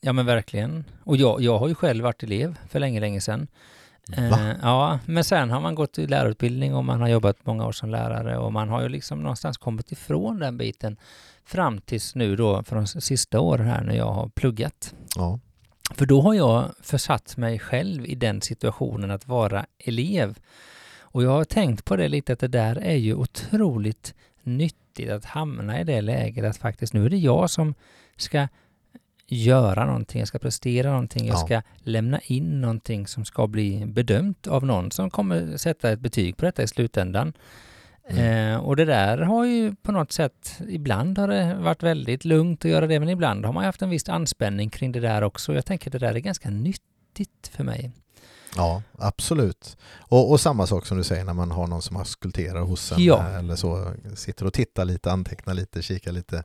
ja 0.00 0.12
men 0.12 0.26
verkligen. 0.26 0.84
Och 1.04 1.16
jag, 1.16 1.40
jag 1.40 1.58
har 1.58 1.68
ju 1.68 1.74
själv 1.74 2.04
varit 2.04 2.22
elev 2.22 2.58
för 2.68 2.80
länge, 2.80 3.00
länge 3.00 3.20
sedan. 3.20 3.48
Eh, 4.16 4.52
ja, 4.62 4.98
men 5.06 5.24
sen 5.24 5.50
har 5.50 5.60
man 5.60 5.74
gått 5.74 5.98
i 5.98 6.06
lärarutbildning 6.06 6.74
och 6.74 6.84
man 6.84 7.00
har 7.00 7.08
jobbat 7.08 7.46
många 7.46 7.66
år 7.66 7.72
som 7.72 7.90
lärare 7.90 8.38
och 8.38 8.52
man 8.52 8.68
har 8.68 8.82
ju 8.82 8.88
liksom 8.88 9.22
någonstans 9.22 9.58
kommit 9.58 9.92
ifrån 9.92 10.38
den 10.38 10.58
biten 10.58 10.96
fram 11.50 11.80
tills 11.80 12.14
nu 12.14 12.36
då 12.36 12.62
för 12.62 12.76
de 12.76 12.86
sista 12.86 13.40
åren 13.40 13.66
här 13.66 13.82
när 13.84 13.94
jag 13.94 14.12
har 14.12 14.28
pluggat. 14.28 14.94
Ja. 15.16 15.38
För 15.94 16.06
då 16.06 16.20
har 16.20 16.34
jag 16.34 16.64
försatt 16.82 17.36
mig 17.36 17.58
själv 17.58 18.06
i 18.06 18.14
den 18.14 18.42
situationen 18.42 19.10
att 19.10 19.28
vara 19.28 19.66
elev. 19.78 20.38
Och 21.00 21.22
jag 21.22 21.30
har 21.30 21.44
tänkt 21.44 21.84
på 21.84 21.96
det 21.96 22.08
lite 22.08 22.32
att 22.32 22.38
det 22.38 22.48
där 22.48 22.76
är 22.76 22.96
ju 22.96 23.14
otroligt 23.14 24.14
nyttigt 24.42 25.10
att 25.10 25.24
hamna 25.24 25.80
i 25.80 25.84
det 25.84 26.00
läget 26.00 26.44
att 26.44 26.56
faktiskt 26.56 26.92
nu 26.94 27.06
är 27.06 27.10
det 27.10 27.16
jag 27.16 27.50
som 27.50 27.74
ska 28.16 28.48
göra 29.26 29.86
någonting, 29.86 30.18
jag 30.18 30.28
ska 30.28 30.38
prestera 30.38 30.90
någonting, 30.90 31.26
jag 31.26 31.34
Ja. 31.34 31.46
ska 31.46 31.62
lämna 31.78 32.20
in 32.20 32.60
någonting 32.60 33.06
som 33.06 33.24
ska 33.24 33.46
bli 33.46 33.84
bedömt 33.86 34.46
av 34.46 34.66
någon 34.66 34.90
som 34.90 35.10
kommer 35.10 35.56
sätta 35.56 35.90
ett 35.90 36.00
betyg 36.00 36.36
på 36.36 36.44
detta 36.44 36.62
i 36.62 36.66
slutändan. 36.68 37.32
Mm. 38.10 38.52
Eh, 38.54 38.58
och 38.58 38.76
det 38.76 38.84
där 38.84 39.18
har 39.18 39.44
ju 39.44 39.74
på 39.82 39.92
något 39.92 40.12
sätt, 40.12 40.58
ibland 40.68 41.18
har 41.18 41.28
det 41.28 41.54
varit 41.54 41.82
väldigt 41.82 42.24
lugnt 42.24 42.64
att 42.64 42.70
göra 42.70 42.86
det, 42.86 43.00
men 43.00 43.08
ibland 43.08 43.44
har 43.44 43.52
man 43.52 43.64
haft 43.64 43.82
en 43.82 43.90
viss 43.90 44.08
anspänning 44.08 44.70
kring 44.70 44.92
det 44.92 45.00
där 45.00 45.22
också. 45.22 45.54
Jag 45.54 45.66
tänker 45.66 45.88
att 45.88 45.92
det 45.92 45.98
där 45.98 46.14
är 46.14 46.18
ganska 46.18 46.50
nyttigt 46.50 47.50
för 47.56 47.64
mig. 47.64 47.90
Ja, 48.56 48.82
absolut. 48.98 49.76
Och, 49.98 50.30
och 50.30 50.40
samma 50.40 50.66
sak 50.66 50.86
som 50.86 50.98
du 50.98 51.04
säger 51.04 51.24
när 51.24 51.32
man 51.34 51.50
har 51.50 51.66
någon 51.66 51.82
som 51.82 51.96
auskulterar 51.96 52.60
hos 52.60 52.92
en 52.92 53.04
Ja. 53.04 53.28
eller 53.28 53.56
så, 53.56 53.92
sitter 54.14 54.46
och 54.46 54.52
tittar 54.52 54.84
lite, 54.84 55.12
antecknar 55.12 55.54
lite, 55.54 55.82
kikar 55.82 56.12
lite. 56.12 56.42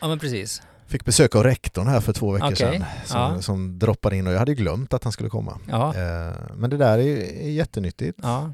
Ja, 0.00 0.08
men 0.08 0.18
precis. 0.18 0.62
Fick 0.86 1.04
besök 1.04 1.34
av 1.34 1.42
rektorn 1.44 1.86
här 1.86 2.00
för 2.00 2.12
två 2.12 2.32
veckor 2.32 2.46
Okej, 2.52 2.56
sedan 2.56 2.84
som, 3.04 3.20
ja. 3.20 3.42
som 3.42 3.78
droppade 3.78 4.16
in 4.16 4.26
och 4.26 4.32
jag 4.32 4.38
hade 4.38 4.54
glömt 4.54 4.94
att 4.94 5.04
han 5.04 5.12
skulle 5.12 5.28
komma. 5.28 5.58
Ja, 5.70 5.94
Eh, 5.96 6.32
men 6.56 6.70
det 6.70 6.76
där 6.76 6.98
är, 6.98 7.16
är 7.46 7.50
jättenyttigt. 7.50 8.18
ja. 8.22 8.52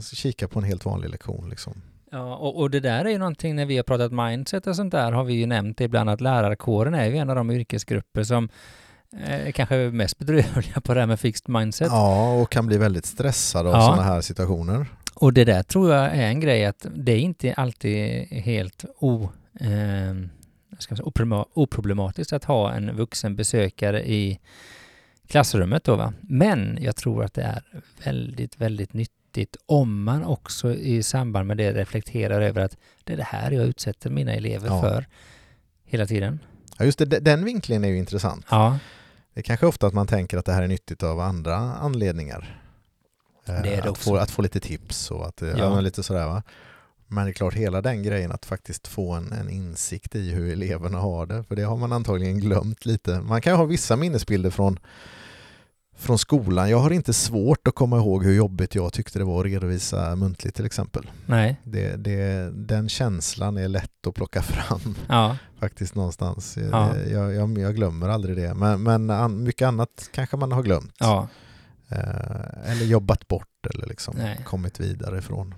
Så 0.00 0.16
kika 0.16 0.48
på 0.48 0.58
en 0.58 0.64
helt 0.64 0.84
vanlig 0.84 1.10
lektion. 1.10 1.50
Liksom. 1.50 1.82
Ja, 2.10 2.36
och, 2.36 2.60
och 2.60 2.70
det 2.70 2.80
där 2.80 3.04
är 3.04 3.08
ju 3.10 3.18
någonting 3.18 3.56
när 3.56 3.66
vi 3.66 3.76
har 3.76 3.84
pratat 3.84 4.12
mindset 4.12 4.66
och 4.66 4.76
sånt 4.76 4.92
där 4.92 5.12
har 5.12 5.24
vi 5.24 5.34
ju 5.34 5.46
nämnt 5.46 5.80
ibland 5.80 6.10
att 6.10 6.20
lärarkåren 6.20 6.94
är 6.94 7.06
ju 7.06 7.16
en 7.16 7.30
av 7.30 7.36
de 7.36 7.50
yrkesgrupper 7.50 8.22
som 8.22 8.48
eh, 9.26 9.52
kanske 9.52 9.76
är 9.76 9.90
mest 9.90 10.18
bedrövliga 10.18 10.80
på 10.80 10.94
det 10.94 11.00
här 11.00 11.06
med 11.06 11.20
fixed 11.20 11.48
mindset. 11.48 11.88
Ja, 11.90 12.34
och 12.34 12.50
kan 12.50 12.66
bli 12.66 12.78
väldigt 12.78 13.06
stressad 13.06 13.66
av 13.66 13.72
Ja. 13.72 13.80
sådana 13.80 14.02
här 14.02 14.20
situationer. 14.20 14.86
Och 15.14 15.32
det 15.32 15.44
där 15.44 15.62
tror 15.62 15.94
jag 15.94 16.04
är 16.04 16.26
en 16.26 16.40
grej 16.40 16.64
att 16.64 16.86
det 16.96 17.12
är 17.12 17.18
inte 17.18 17.54
alltid 17.54 18.26
helt 18.30 18.84
eh, 19.60 19.68
ska 20.78 20.96
säga, 20.96 21.44
oproblematiskt 21.54 22.32
att 22.32 22.44
ha 22.44 22.72
en 22.72 22.96
vuxen 22.96 23.36
besökare 23.36 24.08
i 24.10 24.40
klassrummet 25.26 25.84
då 25.84 25.96
va. 25.96 26.12
Men 26.20 26.78
jag 26.80 26.96
tror 26.96 27.24
att 27.24 27.34
det 27.34 27.42
är 27.42 27.62
väldigt, 28.04 28.60
väldigt 28.60 28.92
nyttigt 28.92 29.17
om 29.66 30.02
man 30.04 30.24
också 30.24 30.74
i 30.74 31.02
samband 31.02 31.46
med 31.46 31.56
det 31.56 31.72
reflekterar 31.72 32.40
över 32.40 32.60
att 32.60 32.76
det 33.04 33.12
är 33.12 33.16
det 33.16 33.22
här 33.22 33.50
jag 33.50 33.66
utsätter 33.66 34.10
mina 34.10 34.32
elever 34.32 34.66
Ja. 34.68 34.80
för 34.80 35.06
hela 35.84 36.06
tiden. 36.06 36.38
Ja, 36.78 36.84
just 36.84 36.98
det, 36.98 37.04
de- 37.04 37.20
den 37.20 37.44
vinklingen 37.44 37.84
är 37.84 37.88
ju 37.88 37.98
intressant. 37.98 38.46
Ja, 38.50 38.78
Det 39.34 39.40
är 39.40 39.44
kanske 39.44 39.66
ofta 39.66 39.86
att 39.86 39.94
man 39.94 40.06
tänker 40.06 40.38
att 40.38 40.44
det 40.44 40.52
här 40.52 40.62
är 40.62 40.68
nyttigt 40.68 41.02
av 41.02 41.20
andra 41.20 41.56
anledningar. 41.56 42.62
Eh, 43.46 43.62
Det 43.62 43.74
är 43.74 43.82
det 43.82 43.90
att, 43.90 43.98
få, 43.98 44.16
att 44.16 44.30
få 44.30 44.42
lite 44.42 44.60
tips 44.60 45.10
och 45.10 45.26
att, 45.26 45.42
eh, 45.42 45.48
ja. 45.48 45.80
Lite 45.80 46.02
sådär 46.02 46.26
va. 46.26 46.42
Men 47.06 47.24
det 47.24 47.30
är 47.30 47.32
klart, 47.32 47.54
hela 47.54 47.82
den 47.82 48.02
grejen 48.02 48.32
att 48.32 48.46
faktiskt 48.46 48.88
få 48.88 49.12
en, 49.12 49.32
en 49.32 49.50
insikt 49.50 50.14
i 50.14 50.30
hur 50.30 50.52
eleverna 50.52 50.98
har 50.98 51.26
det, 51.26 51.44
för 51.44 51.56
det 51.56 51.62
har 51.62 51.76
man 51.76 51.92
antagligen 51.92 52.38
glömt 52.40 52.86
lite. 52.86 53.20
Man 53.20 53.40
kan 53.40 53.52
ju 53.52 53.56
ha 53.56 53.64
vissa 53.64 53.96
minnesbilder 53.96 54.50
från, 54.50 54.78
från 55.98 56.18
skolan. 56.18 56.70
Jag 56.70 56.78
har 56.78 56.90
inte 56.90 57.12
svårt 57.12 57.68
att 57.68 57.74
komma 57.74 57.96
ihåg 57.96 58.24
hur 58.24 58.34
jobbigt 58.34 58.74
jag 58.74 58.92
tyckte 58.92 59.18
det 59.18 59.24
var 59.24 59.40
att 59.40 59.46
redovisa 59.46 60.16
muntligt 60.16 60.56
till 60.56 60.66
exempel. 60.66 61.10
nej, 61.26 61.60
Det, 61.64 61.96
det, 61.96 62.50
den 62.54 62.88
känslan 62.88 63.56
är 63.56 63.68
lätt 63.68 64.06
att 64.06 64.14
plocka 64.14 64.42
fram 64.52 64.94
ja, 65.08 65.36
faktiskt 65.60 65.94
någonstans. 65.94 66.58
Ja. 66.72 66.96
Jag, 66.96 67.34
jag, 67.34 67.58
jag 67.58 67.74
glömmer 67.74 68.08
aldrig 68.08 68.36
det. 68.36 68.54
Men, 68.54 68.82
men 68.82 69.10
an, 69.10 69.42
mycket 69.42 69.68
annat 69.68 70.08
kanske 70.12 70.36
man 70.36 70.52
har 70.52 70.62
glömt. 70.62 70.94
ja, 70.98 71.28
Eh, 71.90 72.70
eller 72.72 72.84
jobbat 72.84 73.28
bort 73.28 73.66
eller 73.74 73.86
liksom 73.86 74.14
Nej. 74.18 74.40
kommit 74.44 74.80
vidare 74.80 75.18
ifrån. 75.18 75.54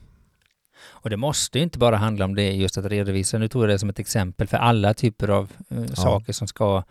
Och 0.82 1.10
det 1.10 1.16
måste 1.16 1.58
ju 1.58 1.64
inte 1.64 1.78
bara 1.78 1.96
handla 1.96 2.24
om 2.24 2.34
det 2.34 2.52
just 2.52 2.78
att 2.78 2.84
redovisa. 2.84 3.38
Nu 3.38 3.48
tog 3.48 3.62
jag 3.62 3.68
det 3.68 3.78
som 3.78 3.88
ett 3.88 3.98
exempel 3.98 4.46
för 4.48 4.56
alla 4.56 4.94
typer 4.94 5.28
av 5.28 5.52
eh, 5.68 5.86
saker 5.86 6.32
som 6.32 6.48
ska 6.48 6.82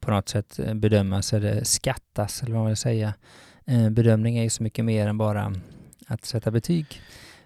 på 0.00 0.10
något 0.10 0.28
sätt 0.28 0.58
eh, 0.58 0.74
bedömas 0.74 1.32
eller 1.32 1.64
skattas 1.64 2.42
eller 2.42 2.52
vad 2.52 2.60
man 2.60 2.68
vill 2.68 2.76
säga. 2.76 3.14
Eh, 3.64 3.90
bedömning 3.90 4.38
är 4.38 4.42
ju 4.42 4.50
så 4.50 4.62
mycket 4.62 4.84
mer 4.84 5.06
än 5.06 5.18
bara 5.18 5.54
att 6.06 6.24
sätta 6.24 6.50
betyg. 6.50 7.02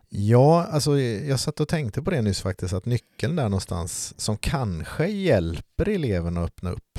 Ja, 0.08 0.64
alltså 0.70 0.98
jag 1.00 1.40
satt 1.40 1.60
och 1.60 1.68
tänkte 1.68 2.02
på 2.02 2.10
det 2.10 2.22
nyss 2.22 2.40
faktiskt, 2.40 2.74
att 2.74 2.86
nyckeln 2.86 3.36
där 3.36 3.42
någonstans 3.44 4.14
som 4.20 4.36
kanske 4.36 5.06
hjälper 5.06 5.88
eleverna 5.88 6.40
att 6.40 6.46
öppna 6.46 6.70
upp, 6.70 6.98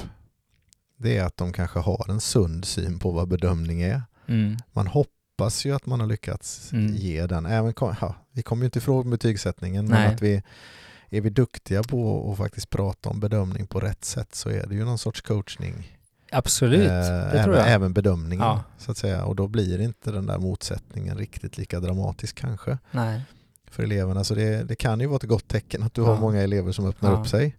det 0.98 1.18
är 1.18 1.24
att 1.24 1.38
de 1.38 1.54
kanske 1.54 1.80
har 1.80 2.06
en 2.10 2.22
sund 2.22 2.66
syn 2.66 3.00
på 3.00 3.12
vad 3.12 3.28
bedömning 3.28 3.82
är. 3.82 4.02
Mm. 4.28 4.58
Man 4.72 4.88
hoppas 4.88 5.66
ju 5.66 5.76
att 5.76 5.86
man 5.86 6.00
har 6.00 6.08
lyckats 6.08 6.74
Mm. 6.74 6.96
ge 6.96 7.28
den. 7.28 7.46
Även, 7.46 7.74
ja, 7.80 8.16
vi 8.32 8.42
kommer 8.44 8.62
ju 8.64 8.66
inte 8.66 8.80
ifrån 8.80 9.10
betygssättningen, 9.10 9.86
Nej. 9.86 10.00
men 10.00 10.16
att 10.16 10.22
vi 10.22 10.44
är 11.12 11.22
vi 11.22 11.30
duktiga 11.30 11.84
på 11.84 12.32
att 12.32 12.38
faktiskt 12.38 12.70
prata 12.70 13.10
om 13.10 13.20
bedömning 13.20 13.68
på 13.68 13.80
rätt 13.80 14.06
sätt 14.06 14.36
så 14.36 14.50
är 14.50 14.68
det 14.68 14.76
ju 14.76 14.86
någon 14.86 14.98
sorts 14.98 15.22
coachning. 15.22 15.98
Absolut, 16.32 16.82
Eh, 16.90 16.96
det 16.98 17.04
även, 17.32 17.44
tror 17.44 17.56
jag. 17.56 17.72
även 17.72 17.94
bedömningen 17.94 18.46
Ja. 18.46 18.64
så 18.78 18.92
att 18.92 18.98
säga. 18.98 19.24
Och 19.26 19.36
då 19.36 19.48
blir 19.48 19.82
inte 19.82 20.12
den 20.12 20.26
där 20.26 20.38
motsättningen 20.38 21.18
riktigt 21.18 21.58
lika 21.58 21.80
dramatisk 21.80 22.36
kanske 22.36 22.78
Nej. 22.92 23.22
för 23.72 23.84
eleverna. 23.84 24.24
Så 24.24 24.36
det, 24.36 24.64
det 24.64 24.76
kan 24.76 25.00
ju 25.00 25.06
vara 25.08 25.16
ett 25.18 25.24
gott 25.24 25.48
tecken 25.48 25.84
att 25.84 25.94
du 25.94 26.02
har 26.02 26.14
Ja. 26.14 26.20
många 26.20 26.42
elever 26.42 26.72
som 26.72 26.86
öppnar 26.86 27.12
Ja. 27.12 27.20
upp 27.22 27.28
sig. 27.28 27.56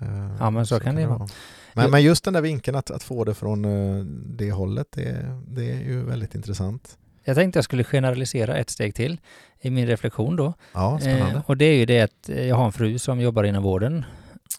Eh, 0.00 0.36
Ja, 0.38 0.50
men 0.50 0.66
så 0.66 0.80
kan 0.80 0.94
det 0.94 1.06
vara. 1.06 1.28
Men, 1.74 1.90
men 1.90 2.02
just 2.02 2.24
den 2.24 2.32
där 2.34 2.40
vinkeln 2.40 2.76
att, 2.76 2.90
att 2.90 3.02
få 3.02 3.24
det 3.24 3.34
från 3.34 3.64
eh, 3.64 4.04
det 4.26 4.52
hållet, 4.52 4.86
det, 4.90 5.40
det 5.48 5.70
är 5.72 5.80
ju 5.80 6.04
väldigt 6.04 6.34
intressant. 6.34 6.98
Jag 7.24 7.36
tänkte 7.36 7.56
jag 7.56 7.64
skulle 7.64 7.84
generalisera 7.84 8.56
ett 8.56 8.70
steg 8.70 8.94
till 8.94 9.20
i 9.62 9.70
min 9.70 9.86
reflektion 9.86 10.36
då. 10.36 10.54
Ja, 10.74 10.98
spännande. 11.00 11.34
Eh, 11.36 11.42
och 11.46 11.56
det 11.56 11.64
är 11.64 11.76
ju 11.76 11.86
det 11.86 12.00
att 12.00 12.28
eh, 12.28 12.46
jag 12.46 12.56
har 12.56 12.66
en 12.66 12.72
fru 12.72 12.98
som 12.98 13.20
jobbar 13.20 13.44
inom 13.44 13.62
vården. 13.62 14.04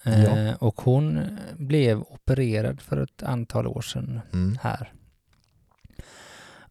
Eh, 0.05 0.23
Ja. 0.23 0.55
Och 0.59 0.81
hon 0.81 1.37
blev 1.57 2.01
opererad 2.01 2.81
för 2.81 2.97
ett 3.03 3.23
antal 3.23 3.67
år 3.67 3.81
sedan 3.81 4.21
Mm. 4.33 4.57
här. 4.61 4.91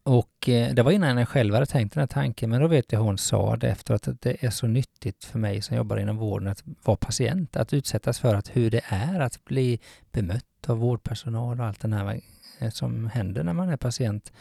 Och 0.04 0.48
eh, 0.48 0.74
det 0.74 0.82
var 0.82 0.90
innan 0.92 1.16
jag 1.18 1.28
själv 1.28 1.54
hade 1.54 1.66
tänkt 1.66 1.94
den 1.94 2.00
här 2.00 2.06
tanken, 2.06 2.50
men 2.50 2.60
då 2.60 2.66
vet 2.66 2.92
jag 2.92 3.00
hon 3.00 3.18
sa 3.18 3.56
det 3.56 3.68
efteråt 3.68 4.08
att 4.08 4.20
det 4.20 4.44
är 4.44 4.50
så 4.50 4.66
nyttigt 4.66 5.24
för 5.24 5.38
mig 5.38 5.62
som 5.62 5.76
jobbar 5.76 5.96
inom 5.96 6.16
vården 6.16 6.48
att 6.48 6.62
vara 6.84 6.96
patient, 6.96 7.56
att 7.56 7.72
utsättas 7.72 8.18
för 8.20 8.34
att 8.34 8.56
hur 8.56 8.70
det 8.70 8.80
är 8.88 9.20
att 9.20 9.44
bli 9.44 9.80
bemött 10.12 10.44
av 10.66 10.78
vårdpersonal 10.78 11.60
och 11.60 11.66
allt 11.66 11.80
det 11.80 11.94
här 11.96 12.20
eh, 12.58 12.70
som 12.70 13.06
händer 13.14 13.44
när 13.44 13.52
man 13.52 13.68
är 13.68 13.76
patient. 13.76 14.32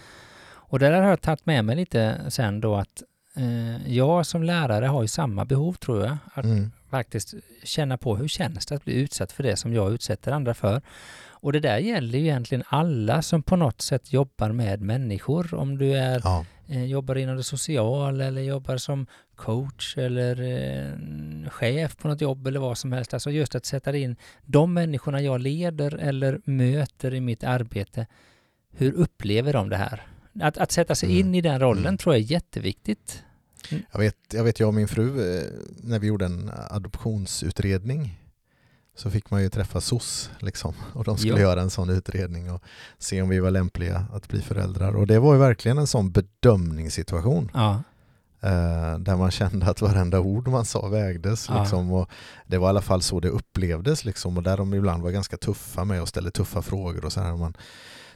Och 0.44 0.80
det 0.80 0.90
där 0.90 1.02
har 1.02 1.10
jag 1.10 1.22
tagit 1.22 1.46
med 1.46 1.66
mig 1.66 1.76
lite 1.76 2.22
sen 2.30 2.62
då 2.62 2.76
att 2.76 3.02
eh, 3.02 3.08
jag 3.88 4.26
som 4.26 4.44
lärare 4.44 4.86
har 4.86 5.02
ju 5.02 5.08
samma 5.08 5.46
behov 5.46 5.74
tror 5.74 6.04
jag, 6.06 6.18
att 6.34 6.46
Mm. 6.46 6.72
faktiskt 6.90 7.34
känna 7.64 7.98
på 7.98 8.16
hur 8.16 8.28
känns 8.28 8.66
det 8.66 8.76
att 8.76 8.86
bli 8.86 8.94
utsatt 8.94 9.32
för 9.32 9.44
det 9.44 9.56
som 9.56 9.74
jag 9.74 9.94
utsätter 9.94 10.32
andra 10.32 10.54
för. 10.54 10.82
Och 11.30 11.54
det 11.54 11.60
där 11.60 11.78
gäller 11.78 12.20
ju 12.20 12.26
egentligen 12.26 12.64
alla 12.68 13.22
som 13.22 13.44
på 13.44 13.56
något 13.56 13.82
sätt 13.82 14.14
jobbar 14.14 14.52
med 14.52 14.82
människor. 14.82 15.54
Om 15.54 15.78
du 15.78 15.94
är, 15.98 16.22
Ja, 16.24 16.46
eh, 16.68 16.84
jobbar 16.86 17.16
inom 17.16 17.38
det 17.38 17.44
sociala 17.44 18.26
eller 18.26 18.42
jobbar 18.42 18.78
som 18.78 19.08
coach 19.36 19.98
eller 19.98 20.42
eh, 20.42 21.50
chef 21.50 21.98
på 21.98 22.08
något 22.08 22.22
jobb 22.22 22.48
eller 22.48 22.60
vad 22.60 22.78
som 22.78 22.92
helst. 22.92 23.14
Alltså 23.14 23.32
just 23.32 23.56
att 23.56 23.66
sätta 23.66 23.98
in 23.98 24.16
de 24.46 24.74
människorna 24.74 25.22
jag 25.22 25.42
leder 25.42 25.96
eller 25.96 26.42
möter 26.46 27.14
i 27.14 27.22
mitt 27.22 27.44
arbete. 27.44 28.08
Hur 28.74 28.94
upplever 28.94 29.54
de 29.54 29.70
det 29.70 29.78
här? 29.78 30.02
Att, 30.40 30.58
att 30.58 30.72
sätta 30.72 30.96
sig 30.96 31.10
Mm. 31.10 31.20
in 31.28 31.36
i 31.36 31.42
den 31.42 31.60
rollen 31.60 31.86
Mm. 31.86 31.98
tror 31.98 32.16
jag 32.16 32.22
är 32.22 32.26
jätteviktigt. 32.26 33.24
jag 33.92 34.00
vet, 34.00 34.16
jag 34.34 34.44
vet 34.44 34.60
jag 34.60 34.68
och 34.68 34.74
min 34.74 34.88
fru, 34.88 35.38
eh, 35.38 35.44
när 35.84 36.00
vi 36.00 36.08
gjorde 36.08 36.26
en 36.26 36.52
adoptionsutredning 36.70 38.18
så 38.96 39.10
fick 39.12 39.32
man 39.32 39.42
ju 39.44 39.50
träffa 39.50 39.82
SOS 39.82 40.30
liksom, 40.40 40.74
och 40.94 41.04
de 41.04 41.18
skulle 41.18 41.34
Ja. 41.34 41.40
göra 41.40 41.62
en 41.62 41.70
sån 41.70 41.90
utredning 41.90 42.52
och 42.52 42.64
se 42.98 43.22
om 43.22 43.30
vi 43.30 43.40
var 43.40 43.52
lämpliga 43.52 44.06
att 44.14 44.28
bli 44.28 44.42
föräldrar. 44.42 44.96
Och 44.96 45.08
det 45.08 45.20
var 45.20 45.34
ju 45.34 45.40
verkligen 45.40 45.78
en 45.78 45.88
sån 45.88 46.12
bedömningssituation 46.12 47.52
Ja, 47.54 47.84
eh, 48.42 48.98
där 49.00 49.16
man 49.16 49.32
kände 49.32 49.66
att 49.66 49.82
varenda 49.82 50.20
ord 50.20 50.48
man 50.48 50.66
sa 50.66 50.88
vägdes. 50.88 51.50
Ja. 51.50 51.60
Liksom, 51.62 51.92
och 51.92 52.10
det 52.48 52.58
var 52.58 52.68
i 52.68 52.70
alla 52.70 52.82
fall 52.82 53.02
så 53.02 53.20
det 53.20 53.30
upplevdes 53.30 54.06
liksom, 54.06 54.38
och 54.38 54.44
där 54.44 54.58
de 54.58 54.74
ibland 54.74 55.04
var 55.04 55.12
ganska 55.12 55.38
tuffa 55.38 55.84
med 55.84 56.02
och 56.02 56.08
ställde 56.08 56.32
tuffa 56.32 56.62
frågor. 56.62 57.06
Och 57.06 57.14
så 57.14 57.22
här. 57.22 57.36
Man, 57.38 57.54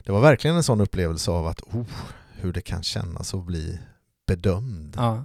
det 0.04 0.12
var 0.12 0.20
verkligen 0.20 0.56
en 0.56 0.62
sån 0.62 0.80
upplevelse 0.80 1.30
av 1.30 1.46
att 1.46 1.60
oh, 1.60 1.86
hur 2.32 2.52
det 2.52 2.60
kan 2.60 2.82
kännas 2.82 3.34
att 3.34 3.44
bli 3.44 3.78
bedömd. 4.26 4.94
ja, 4.96 5.24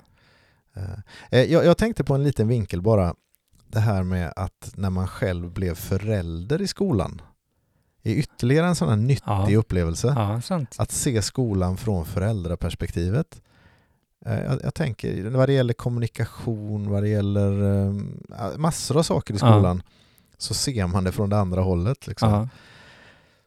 Eh, 1.32 1.42
Jag, 1.44 1.66
jag 1.66 1.78
tänkte 1.78 2.04
på 2.04 2.14
en 2.16 2.24
liten 2.24 2.48
vinkel 2.48 2.82
bara. 2.82 3.16
Det 3.68 3.80
här 3.80 4.04
med 4.04 4.34
att 4.36 4.72
när 4.76 4.90
man 4.90 5.08
själv 5.08 5.52
blev 5.52 5.76
förälder 5.76 6.62
i 6.62 6.68
skolan 6.68 7.22
är 8.04 8.14
ytterligare 8.14 8.68
en 8.68 8.76
sån 8.76 8.90
här 8.90 8.96
nyttig 8.96 9.24
Ja. 9.26 9.58
upplevelse. 9.58 10.14
ja. 10.16 10.42
Att 10.78 10.92
se 10.92 11.22
skolan 11.22 11.78
från 11.78 12.06
föräldraperspektivet. 12.06 13.42
Eh, 14.26 14.40
Jag, 14.44 14.60
jag 14.64 14.74
tänker 14.74 15.30
vad 15.30 15.50
det 15.50 15.54
gäller 15.54 15.74
kommunikation, 15.74 16.90
vad 16.90 17.04
det 17.04 17.10
gäller 17.10 17.52
eh, 17.88 17.94
massor 18.58 18.98
av 18.98 19.04
saker 19.04 19.34
i 19.34 19.38
Ja. 19.42 19.52
skolan 19.54 19.84
så 20.38 20.54
ser 20.54 20.88
man 20.88 21.04
det 21.04 21.12
från 21.12 21.30
det 21.30 21.38
andra 21.40 21.62
hållet. 21.62 22.08
Liksom. 22.08 22.32
Ja, 22.32 22.48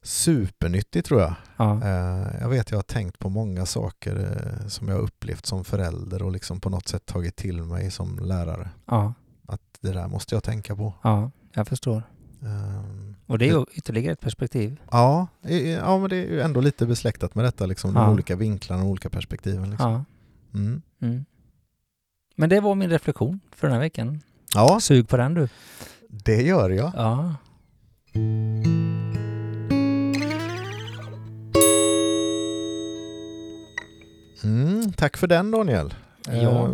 Supernyttigt 0.02 1.06
tror 1.08 1.20
jag. 1.20 1.34
ja, 1.56 1.80
Eh, 1.82 2.40
Jag 2.40 2.48
vet 2.48 2.70
jag 2.70 2.78
har 2.78 2.82
tänkt 2.82 3.18
på 3.18 3.28
många 3.28 3.66
saker 3.66 4.16
eh, 4.60 4.66
som 4.68 4.88
jag 4.88 4.98
upplevt 5.00 5.46
som 5.46 5.64
förälder 5.64 6.22
och 6.22 6.32
liksom 6.32 6.60
på 6.60 6.70
något 6.70 6.88
sätt 6.88 7.06
tagit 7.06 7.36
till 7.36 7.62
mig 7.62 7.90
som 7.90 8.18
lärare. 8.18 8.68
ja, 8.86 9.14
Att 9.46 9.60
det 9.80 9.92
där 9.92 10.08
måste 10.08 10.34
jag 10.34 10.42
tänka 10.44 10.76
på. 10.76 10.94
ja, 11.02 11.30
jag 11.52 11.68
förstår. 11.68 12.02
Ehm, 12.42 13.16
Och 13.26 13.38
det 13.38 13.48
är 13.48 13.52
ju 13.52 13.64
ytterligare 13.72 14.12
ett 14.12 14.20
perspektiv. 14.20 14.80
Ja, 14.90 15.26
ja, 15.78 15.98
men 15.98 16.10
det 16.10 16.16
är 16.16 16.26
ju 16.30 16.40
ändå 16.40 16.60
lite 16.60 16.86
besläktat 16.86 17.34
med 17.34 17.44
detta, 17.44 17.66
liksom, 17.66 17.94
de 17.94 18.02
Ja. 18.02 18.10
olika 18.12 18.36
vinklarna 18.36 18.82
och 18.82 18.88
olika 18.88 19.10
perspektiven. 19.10 19.70
Liksom. 19.70 20.04
Mm. 20.54 20.82
Mm. 21.02 21.24
Men 22.36 22.48
det 22.48 22.60
var 22.60 22.74
min 22.74 22.90
reflektion 22.90 23.40
för 23.52 23.66
den 23.66 23.74
här 23.74 23.80
veckan. 23.80 24.20
ja, 24.54 24.80
Sug 24.80 25.08
på 25.08 25.16
den 25.16 25.34
du. 25.34 25.48
det 26.08 26.42
gör 26.42 26.70
jag. 26.70 26.92
Ja. 26.96 27.34
Mm, 34.44 34.92
tack 34.92 35.16
för 35.16 35.26
den 35.26 35.50
Daniel. 35.50 35.94
Ja. 36.26 36.32
Eh, 36.64 36.70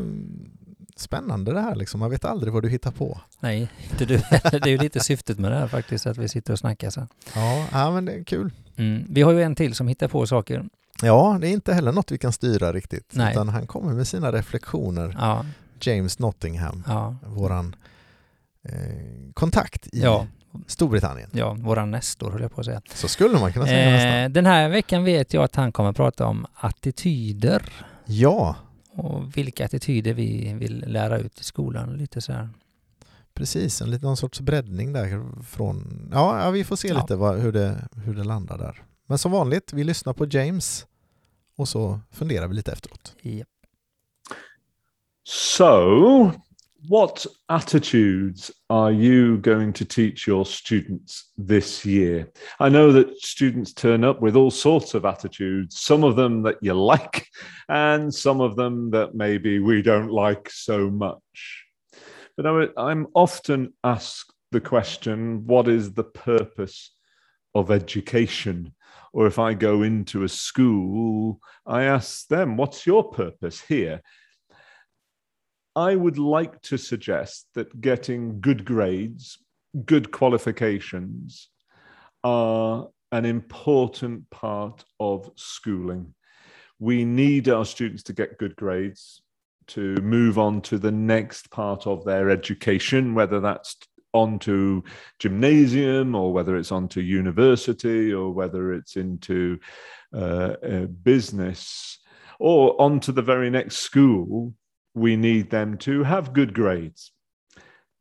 Spännande 0.96 1.52
det 1.52 1.60
här, 1.60 1.74
liksom. 1.74 2.00
man 2.00 2.10
vet 2.10 2.24
aldrig 2.24 2.52
vad 2.52 2.62
du 2.62 2.68
hittar 2.68 2.90
på. 2.90 3.20
Nej, 3.40 3.68
inte 3.90 4.04
du. 4.04 4.16
det 4.42 4.62
är 4.64 4.68
ju 4.68 4.78
lite 4.78 5.00
syftet 5.00 5.38
med 5.38 5.52
det 5.52 5.58
här 5.58 5.66
faktiskt, 5.68 6.06
att 6.06 6.18
vi 6.18 6.28
sitter 6.28 6.52
och 6.52 6.58
snackar 6.58 6.90
så. 6.90 7.06
Ja, 7.34 7.66
ja 7.72 7.90
men 7.90 8.04
det 8.04 8.12
är 8.12 8.24
kul. 8.24 8.52
Mm. 8.76 9.04
Vi 9.08 9.22
har 9.22 9.32
ju 9.32 9.42
en 9.42 9.54
till 9.54 9.74
som 9.74 9.88
hittar 9.88 10.08
på 10.08 10.26
saker. 10.26 10.64
Ja, 11.02 11.38
det 11.40 11.48
är 11.48 11.52
inte 11.52 11.74
heller 11.74 11.92
något 11.92 12.10
vi 12.10 12.18
kan 12.18 12.32
styra 12.32 12.72
riktigt. 12.72 13.12
Nej. 13.12 13.32
Utan 13.32 13.48
han 13.48 13.66
kommer 13.66 13.94
med 13.94 14.08
sina 14.08 14.32
reflektioner. 14.32 15.16
Ja, 15.18 15.44
James 15.80 16.18
Nottingham, 16.18 16.84
ja, 16.86 17.16
våran 17.26 17.76
eh, 18.62 18.72
kontakt 19.34 19.86
i 19.86 20.00
ja, 20.00 20.26
Storbritannien. 20.66 21.30
ja, 21.32 21.56
våran 21.58 21.90
Nestor 21.90 22.30
höll 22.30 22.42
jag 22.42 22.52
på 22.54 22.60
att 22.60 22.66
säga. 22.66 22.82
Så 22.94 23.08
skulle 23.08 23.38
man 23.38 23.52
kunna 23.52 23.66
säga 23.66 23.90
nästan. 23.90 24.22
Eh, 24.22 24.28
den 24.28 24.46
här 24.46 24.68
veckan 24.68 25.04
vet 25.04 25.34
jag 25.34 25.44
att 25.44 25.56
han 25.56 25.72
kommer 25.72 25.92
prata 25.92 26.26
om 26.26 26.46
attityder 26.54 27.62
Ja, 28.04 28.56
och 28.92 29.36
vilka 29.36 29.64
attityder 29.64 30.14
vi 30.14 30.52
vill 30.52 30.84
lära 30.86 31.18
ut 31.18 31.40
i 31.40 31.44
skolan. 31.44 31.96
Lite 31.96 32.20
så 32.20 32.32
här. 32.32 32.48
Precis, 33.34 33.80
en 33.80 33.90
liten 33.90 34.16
sorts 34.16 34.40
breddning 34.40 34.92
där 34.92 35.24
från... 35.42 36.08
Ja, 36.12 36.50
vi 36.50 36.64
får 36.64 36.76
se 36.76 36.94
lite 36.94 37.16
vad, 37.16 37.38
hur, 37.38 37.52
det, 37.52 37.88
hur 38.04 38.14
det 38.14 38.24
landar 38.24 38.58
där. 38.58 38.82
Men 39.06 39.18
som 39.18 39.32
vanligt, 39.32 39.72
vi 39.72 39.84
lyssnar 39.84 40.12
på 40.12 40.26
James 40.26 40.86
och 41.60 41.68
så 41.68 42.00
funderar 42.12 42.48
vi 42.48 42.54
lite 42.54 42.72
efteråt. 42.72 43.16
Ja. 43.22 43.44
So, 45.24 46.32
what 46.88 47.26
attitudes 47.48 48.50
are 48.68 48.92
you 48.92 49.36
going 49.36 49.72
to 49.72 49.84
teach 49.84 50.28
your 50.28 50.44
students 50.44 51.32
this 51.48 51.86
year? 51.86 52.26
I 52.60 52.70
know 52.70 52.92
that 52.92 53.18
students 53.18 53.74
turn 53.74 54.04
up 54.04 54.22
with 54.22 54.36
all 54.36 54.50
sorts 54.50 54.94
of 54.94 55.04
attitudes, 55.04 55.76
some 55.80 56.06
of 56.06 56.16
them 56.16 56.42
that 56.42 56.56
you 56.62 56.92
like, 56.92 57.26
and 57.68 58.14
some 58.14 58.40
of 58.40 58.56
them 58.56 58.90
that 58.90 59.14
maybe 59.14 59.58
we 59.58 59.82
don't 59.82 60.10
like 60.10 60.50
so 60.50 60.90
much. 60.90 61.66
But 62.36 62.72
I'm 62.76 63.06
often 63.14 63.74
asked 63.84 64.32
the 64.50 64.60
question 64.60 65.46
what 65.46 65.68
is 65.68 65.92
the 65.92 66.04
purpose 66.04 66.90
of 67.54 67.70
education? 67.70 68.74
Or 69.12 69.26
if 69.26 69.38
I 69.38 69.54
go 69.54 69.82
into 69.82 70.22
a 70.22 70.28
school, 70.28 71.40
I 71.66 71.82
ask 71.82 72.28
them, 72.28 72.56
what's 72.56 72.86
your 72.86 73.10
purpose 73.10 73.60
here? 73.60 74.02
I 75.74 75.94
would 75.94 76.18
like 76.18 76.60
to 76.62 76.76
suggest 76.76 77.46
that 77.54 77.80
getting 77.80 78.40
good 78.40 78.64
grades, 78.64 79.38
good 79.84 80.10
qualifications 80.10 81.48
are 82.22 82.88
an 83.12 83.24
important 83.24 84.28
part 84.30 84.84
of 84.98 85.30
schooling. 85.36 86.14
We 86.78 87.04
need 87.04 87.48
our 87.48 87.64
students 87.64 88.02
to 88.04 88.12
get 88.12 88.38
good 88.38 88.56
grades 88.56 89.22
to 89.68 89.94
move 90.02 90.38
on 90.38 90.60
to 90.62 90.78
the 90.78 90.90
next 90.90 91.50
part 91.50 91.86
of 91.86 92.04
their 92.04 92.30
education, 92.30 93.14
whether 93.14 93.38
that's 93.38 93.76
onto 94.12 94.82
gymnasium 95.18 96.14
or 96.14 96.32
whether 96.32 96.56
it's 96.56 96.72
onto 96.72 97.00
university 97.00 98.12
or 98.12 98.32
whether 98.32 98.72
it's 98.72 98.96
into 98.96 99.58
uh, 100.14 100.54
business 101.02 101.98
or 102.38 102.80
onto 102.80 103.12
the 103.12 103.22
very 103.22 103.50
next 103.50 103.76
school 103.76 104.54
we 104.94 105.16
need 105.16 105.50
them 105.50 105.78
to 105.78 106.02
have 106.02 106.32
good 106.32 106.54
grades. 106.54 107.12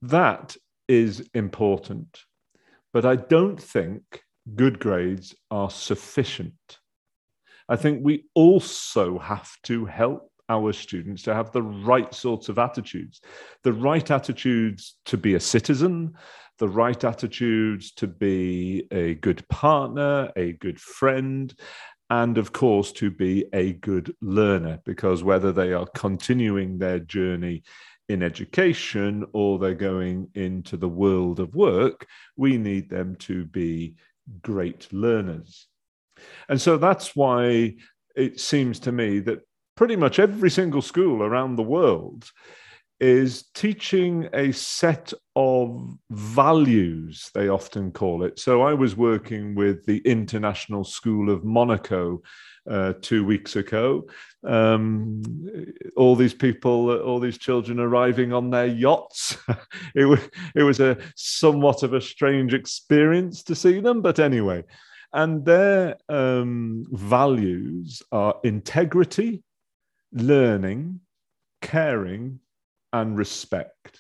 That 0.01 0.55
is 0.87 1.29
important. 1.33 2.23
But 2.93 3.05
I 3.05 3.15
don't 3.15 3.61
think 3.61 4.01
good 4.55 4.79
grades 4.79 5.35
are 5.51 5.69
sufficient. 5.69 6.79
I 7.67 7.75
think 7.75 8.01
we 8.03 8.25
also 8.33 9.19
have 9.19 9.51
to 9.63 9.85
help 9.85 10.28
our 10.49 10.73
students 10.73 11.23
to 11.23 11.33
have 11.33 11.51
the 11.51 11.61
right 11.61 12.13
sorts 12.13 12.49
of 12.49 12.59
attitudes. 12.59 13.21
The 13.63 13.73
right 13.73 14.09
attitudes 14.09 14.95
to 15.05 15.17
be 15.17 15.35
a 15.35 15.39
citizen, 15.39 16.15
the 16.57 16.67
right 16.67 17.01
attitudes 17.03 17.91
to 17.93 18.07
be 18.07 18.87
a 18.91 19.15
good 19.15 19.47
partner, 19.47 20.31
a 20.35 20.53
good 20.53 20.79
friend, 20.79 21.53
and 22.09 22.37
of 22.37 22.51
course 22.51 22.91
to 22.93 23.11
be 23.11 23.45
a 23.53 23.73
good 23.73 24.13
learner 24.21 24.79
because 24.83 25.23
whether 25.23 25.51
they 25.51 25.73
are 25.73 25.87
continuing 25.95 26.77
their 26.77 26.99
journey 26.99 27.63
in 28.07 28.23
education 28.23 29.23
or 29.33 29.59
they're 29.59 29.75
going 29.75 30.27
into 30.33 30.75
the 30.75 30.89
world 30.89 31.39
of 31.39 31.53
work 31.53 32.07
we 32.35 32.57
need 32.57 32.89
them 32.89 33.15
to 33.17 33.45
be 33.45 33.95
great 34.41 34.91
learners. 34.91 35.67
And 36.47 36.59
so 36.59 36.77
that's 36.77 37.15
why 37.15 37.75
it 38.15 38.39
seems 38.39 38.79
to 38.81 38.91
me 38.91 39.19
that 39.19 39.39
pretty 39.79 39.95
much 39.95 40.19
every 40.19 40.51
single 40.51 40.81
school 40.81 41.23
around 41.23 41.55
the 41.55 41.63
world 41.63 42.29
is 42.99 43.45
teaching 43.53 44.27
a 44.33 44.51
set 44.51 45.13
of 45.37 45.95
values, 46.09 47.31
they 47.33 47.47
often 47.47 47.89
call 47.89 48.25
it. 48.25 48.37
So 48.37 48.61
I 48.61 48.73
was 48.73 48.97
working 48.97 49.55
with 49.55 49.85
the 49.85 49.99
International 49.99 50.83
School 50.83 51.29
of 51.29 51.45
Monaco 51.45 52.21
uh, 52.69 52.91
two 52.99 53.23
weeks 53.23 53.55
ago. 53.55 54.03
Um, 54.45 55.21
all 55.95 56.17
these 56.17 56.33
people, 56.33 56.99
all 56.99 57.21
these 57.21 57.37
children 57.37 57.79
arriving 57.79 58.33
on 58.33 58.49
their 58.49 58.67
yachts. 58.67 59.37
it, 59.95 60.03
was, 60.03 60.19
it 60.55 60.63
was 60.63 60.81
a 60.81 60.97
somewhat 61.15 61.83
of 61.83 61.93
a 61.93 62.01
strange 62.01 62.53
experience 62.53 63.43
to 63.43 63.55
see 63.55 63.79
them, 63.79 64.01
but 64.01 64.19
anyway. 64.19 64.61
And 65.13 65.45
their 65.45 65.95
um, 66.09 66.85
values 66.91 68.03
are 68.11 68.35
integrity, 68.43 69.41
learning, 70.11 71.01
caring, 71.61 72.39
and 72.93 73.17
respect. 73.17 73.99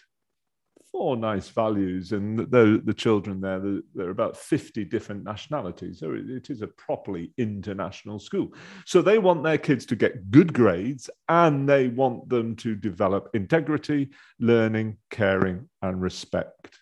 Four 0.91 1.17
nice 1.17 1.49
values, 1.49 2.13
and 2.13 2.39
the, 2.39 2.81
the 2.83 2.93
children 2.93 3.39
there, 3.39 3.59
there 3.93 4.07
are 4.07 4.11
about 4.11 4.35
50 4.35 4.85
different 4.85 5.23
nationalities. 5.23 5.99
So 5.99 6.13
it, 6.13 6.29
it 6.29 6.49
is 6.49 6.63
a 6.63 6.67
properly 6.67 7.31
international 7.37 8.17
school. 8.17 8.53
So 8.85 9.01
they 9.03 9.19
want 9.19 9.43
their 9.43 9.59
kids 9.59 9.85
to 9.87 9.95
get 9.95 10.31
good 10.31 10.51
grades 10.51 11.07
and 11.27 11.69
they 11.69 11.89
want 11.89 12.27
them 12.27 12.55
to 12.57 12.75
develop 12.75 13.29
integrity, 13.35 14.09
learning, 14.39 14.97
caring, 15.11 15.69
and 15.83 16.01
respect. 16.01 16.79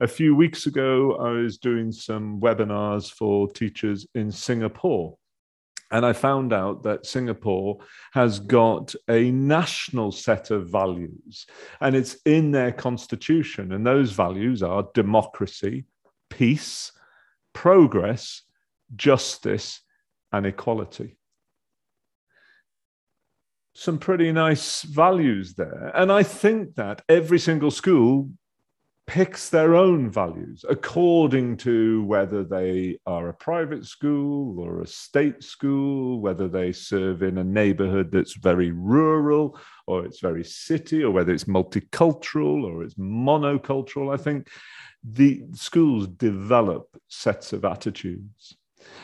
A 0.00 0.08
few 0.08 0.34
weeks 0.34 0.66
ago, 0.66 1.16
I 1.16 1.30
was 1.30 1.58
doing 1.58 1.92
some 1.92 2.40
webinars 2.40 3.10
for 3.10 3.48
teachers 3.48 4.06
in 4.14 4.30
Singapore. 4.30 5.16
And 5.90 6.04
I 6.04 6.12
found 6.12 6.52
out 6.52 6.82
that 6.82 7.06
Singapore 7.06 7.78
has 8.12 8.40
got 8.40 8.94
a 9.08 9.30
national 9.30 10.10
set 10.10 10.50
of 10.50 10.68
values, 10.68 11.46
and 11.80 11.94
it's 11.94 12.16
in 12.24 12.50
their 12.50 12.72
constitution. 12.72 13.72
And 13.72 13.86
those 13.86 14.10
values 14.10 14.62
are 14.62 14.88
democracy, 14.94 15.84
peace, 16.28 16.90
progress, 17.52 18.42
justice, 18.96 19.80
and 20.32 20.44
equality. 20.44 21.16
Some 23.74 23.98
pretty 23.98 24.32
nice 24.32 24.82
values 24.82 25.54
there. 25.54 25.92
And 25.94 26.10
I 26.10 26.22
think 26.22 26.74
that 26.76 27.02
every 27.08 27.38
single 27.38 27.70
school 27.70 28.30
picks 29.06 29.50
their 29.50 29.76
own 29.76 30.10
values 30.10 30.64
according 30.68 31.56
to 31.56 32.02
whether 32.04 32.42
they 32.42 32.98
are 33.06 33.28
a 33.28 33.34
private 33.34 33.86
school 33.86 34.58
or 34.58 34.80
a 34.80 34.86
state 34.86 35.44
school, 35.44 36.20
whether 36.20 36.48
they 36.48 36.72
serve 36.72 37.22
in 37.22 37.38
a 37.38 37.44
neighborhood 37.44 38.10
that's 38.10 38.34
very 38.34 38.72
rural 38.72 39.58
or 39.86 40.04
it's 40.04 40.20
very 40.20 40.42
city, 40.42 41.04
or 41.04 41.12
whether 41.12 41.32
it's 41.32 41.44
multicultural 41.44 42.64
or 42.64 42.82
it's 42.82 42.94
monocultural. 42.94 44.12
I 44.12 44.16
think 44.16 44.48
the 45.04 45.44
schools 45.52 46.08
develop 46.08 46.88
sets 47.08 47.52
of 47.52 47.64
attitudes. 47.64 48.56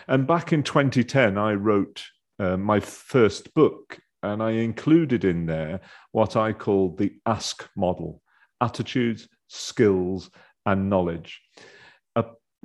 And 0.09 0.27
back 0.27 0.53
in 0.53 0.65
2010, 0.65 1.39
I 1.39 1.55
wrote 1.55 2.05
uh, 2.41 2.57
my 2.57 2.81
first 2.81 3.55
book, 3.55 3.99
and 4.25 4.43
I 4.43 4.53
included 4.53 5.25
in 5.25 5.47
there 5.47 5.81
what 6.11 6.35
I 6.37 6.53
call 6.53 6.97
the 6.97 7.13
ASK 7.27 7.69
model 7.77 8.21
attitudes, 8.61 9.29
skills, 9.53 10.31
and 10.67 10.89
knowledge. 10.89 11.41
Uh, 12.17 12.23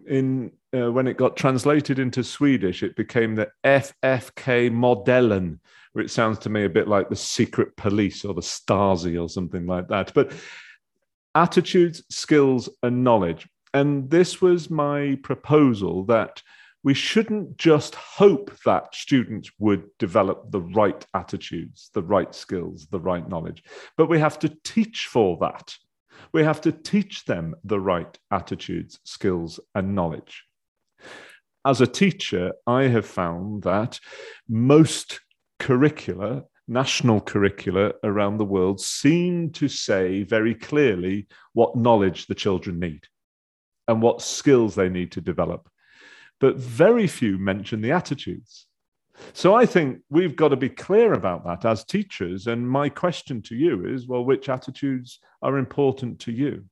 in 0.08 0.52
uh, 0.76 0.92
when 0.92 1.08
it 1.08 1.18
got 1.18 1.38
translated 1.38 2.00
into 2.00 2.24
Swedish, 2.24 2.84
it 2.84 2.96
became 2.96 3.36
the 3.36 3.50
FFK 3.64 4.70
modellen, 4.72 5.60
which 5.94 6.12
sounds 6.12 6.40
to 6.40 6.50
me 6.50 6.66
a 6.66 6.70
bit 6.70 6.88
like 6.88 7.10
the 7.10 7.16
secret 7.16 7.76
police 7.78 8.26
or 8.26 8.34
the 8.34 8.42
Stasi 8.42 9.22
or 9.22 9.30
something 9.30 9.66
like 9.66 9.88
that. 9.88 10.14
But 10.14 10.34
attitudes, 11.36 12.04
skills, 12.10 12.70
and 12.84 13.04
knowledge. 13.04 13.48
And 13.74 14.10
this 14.10 14.42
was 14.42 14.70
my 14.70 15.18
proposal 15.24 16.04
that 16.06 16.42
we 16.84 16.94
shouldn't 16.94 17.58
just 17.58 17.96
hope 17.96 18.52
that 18.64 18.96
students 18.96 19.52
would 19.60 19.84
develop 19.98 20.52
the 20.52 20.62
right 20.62 21.06
attitudes, 21.14 21.90
the 21.94 22.02
right 22.02 22.34
skills, 22.34 22.88
the 22.90 23.00
right 23.00 23.28
knowledge, 23.28 23.64
but 23.98 24.08
we 24.10 24.20
have 24.20 24.40
to 24.40 24.56
teach 24.64 25.08
for 25.08 25.38
that. 25.42 25.76
We 26.34 26.44
have 26.44 26.62
to 26.62 26.72
teach 26.72 27.26
them 27.26 27.56
the 27.64 27.80
right 27.80 28.18
attitudes, 28.32 29.00
skills, 29.04 29.60
and 29.74 29.96
knowledge. 29.96 30.46
As 31.66 31.82
a 31.82 31.88
teacher, 31.88 32.54
I 32.66 32.84
have 32.84 33.06
found 33.06 33.64
that 33.64 34.00
most 34.48 35.20
curricula, 35.60 36.44
national 36.68 37.22
curricula 37.22 37.94
around 38.04 38.38
the 38.38 38.46
world, 38.46 38.80
seem 38.80 39.52
to 39.52 39.68
say 39.68 40.24
very 40.24 40.54
clearly 40.54 41.28
what 41.54 41.76
knowledge 41.76 42.28
the 42.28 42.36
children 42.36 42.80
need 42.80 43.02
and 43.88 44.02
what 44.02 44.22
skills 44.22 44.76
they 44.76 44.90
need 44.90 45.12
to 45.14 45.22
develop. 45.22 45.70
But 46.40 46.58
very 46.58 47.08
few 47.08 47.38
mention 47.38 47.82
the 47.82 47.92
attitudes. 47.92 48.67
So 49.34 49.56
I 49.56 49.66
think 49.66 50.00
we've 50.10 50.36
got 50.36 50.50
to 50.50 50.56
be 50.56 50.70
clear 50.70 51.14
about 51.14 51.44
that 51.46 51.66
as 51.66 51.84
teachers. 51.84 52.48
And 52.48 52.70
my 52.70 52.90
question 52.90 53.42
to 53.44 53.56
you 53.56 53.86
is 53.86 54.08
well, 54.08 54.26
which 54.26 54.50
attitudes 54.50 55.20
are 55.42 55.58
important 55.58 56.20
to 56.20 56.32
you? 56.32 56.66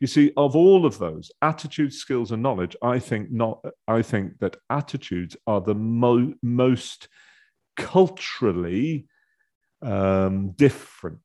You 0.00 0.06
see, 0.06 0.32
of 0.36 0.54
all 0.54 0.86
of 0.86 0.98
those 0.98 1.32
attitudes, 1.42 1.96
skills, 1.98 2.30
and 2.30 2.42
knowledge, 2.42 2.76
I 2.82 3.00
think 3.00 3.30
not. 3.30 3.64
I 3.88 4.02
think 4.02 4.38
that 4.38 4.56
attitudes 4.70 5.36
are 5.46 5.60
the 5.60 5.74
mo- 5.74 6.34
most 6.42 7.08
culturally 7.76 9.08
um, 9.82 10.50
different. 10.56 11.20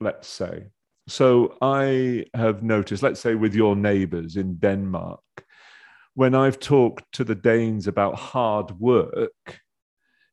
Let's 0.00 0.28
say 0.28 0.70
So 1.06 1.56
I 1.60 2.24
have 2.34 2.62
noticed, 2.62 3.02
let's 3.02 3.20
say 3.20 3.34
with 3.34 3.54
your 3.54 3.76
neighbors 3.76 4.36
in 4.36 4.56
Denmark, 4.56 5.20
when 6.14 6.34
I've 6.34 6.58
talked 6.58 7.04
to 7.12 7.24
the 7.24 7.34
Danes 7.34 7.86
about 7.86 8.14
hard 8.14 8.70
work, 8.80 9.60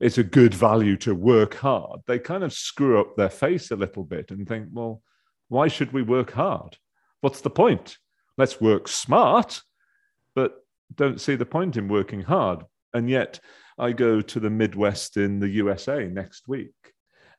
it's 0.01 0.17
a 0.17 0.23
good 0.23 0.53
value 0.53 0.97
to 0.97 1.13
work 1.13 1.53
hard. 1.53 2.01
They 2.07 2.17
kind 2.17 2.43
of 2.43 2.51
screw 2.51 2.99
up 2.99 3.15
their 3.15 3.29
face 3.29 3.69
a 3.69 3.75
little 3.75 4.03
bit 4.03 4.31
and 4.31 4.47
think, 4.47 4.69
well, 4.71 5.03
why 5.47 5.67
should 5.67 5.93
we 5.93 6.01
work 6.01 6.31
hard? 6.31 6.75
What's 7.21 7.41
the 7.41 7.51
point? 7.51 7.97
Let's 8.35 8.59
work 8.59 8.87
smart, 8.87 9.61
but 10.33 10.55
don't 10.95 11.21
see 11.21 11.35
the 11.35 11.45
point 11.45 11.77
in 11.77 11.87
working 11.87 12.23
hard. 12.23 12.63
And 12.95 13.09
yet, 13.09 13.39
I 13.77 13.91
go 13.91 14.21
to 14.21 14.39
the 14.39 14.49
Midwest 14.49 15.17
in 15.17 15.39
the 15.39 15.49
USA 15.49 16.07
next 16.07 16.47
week. 16.47 16.73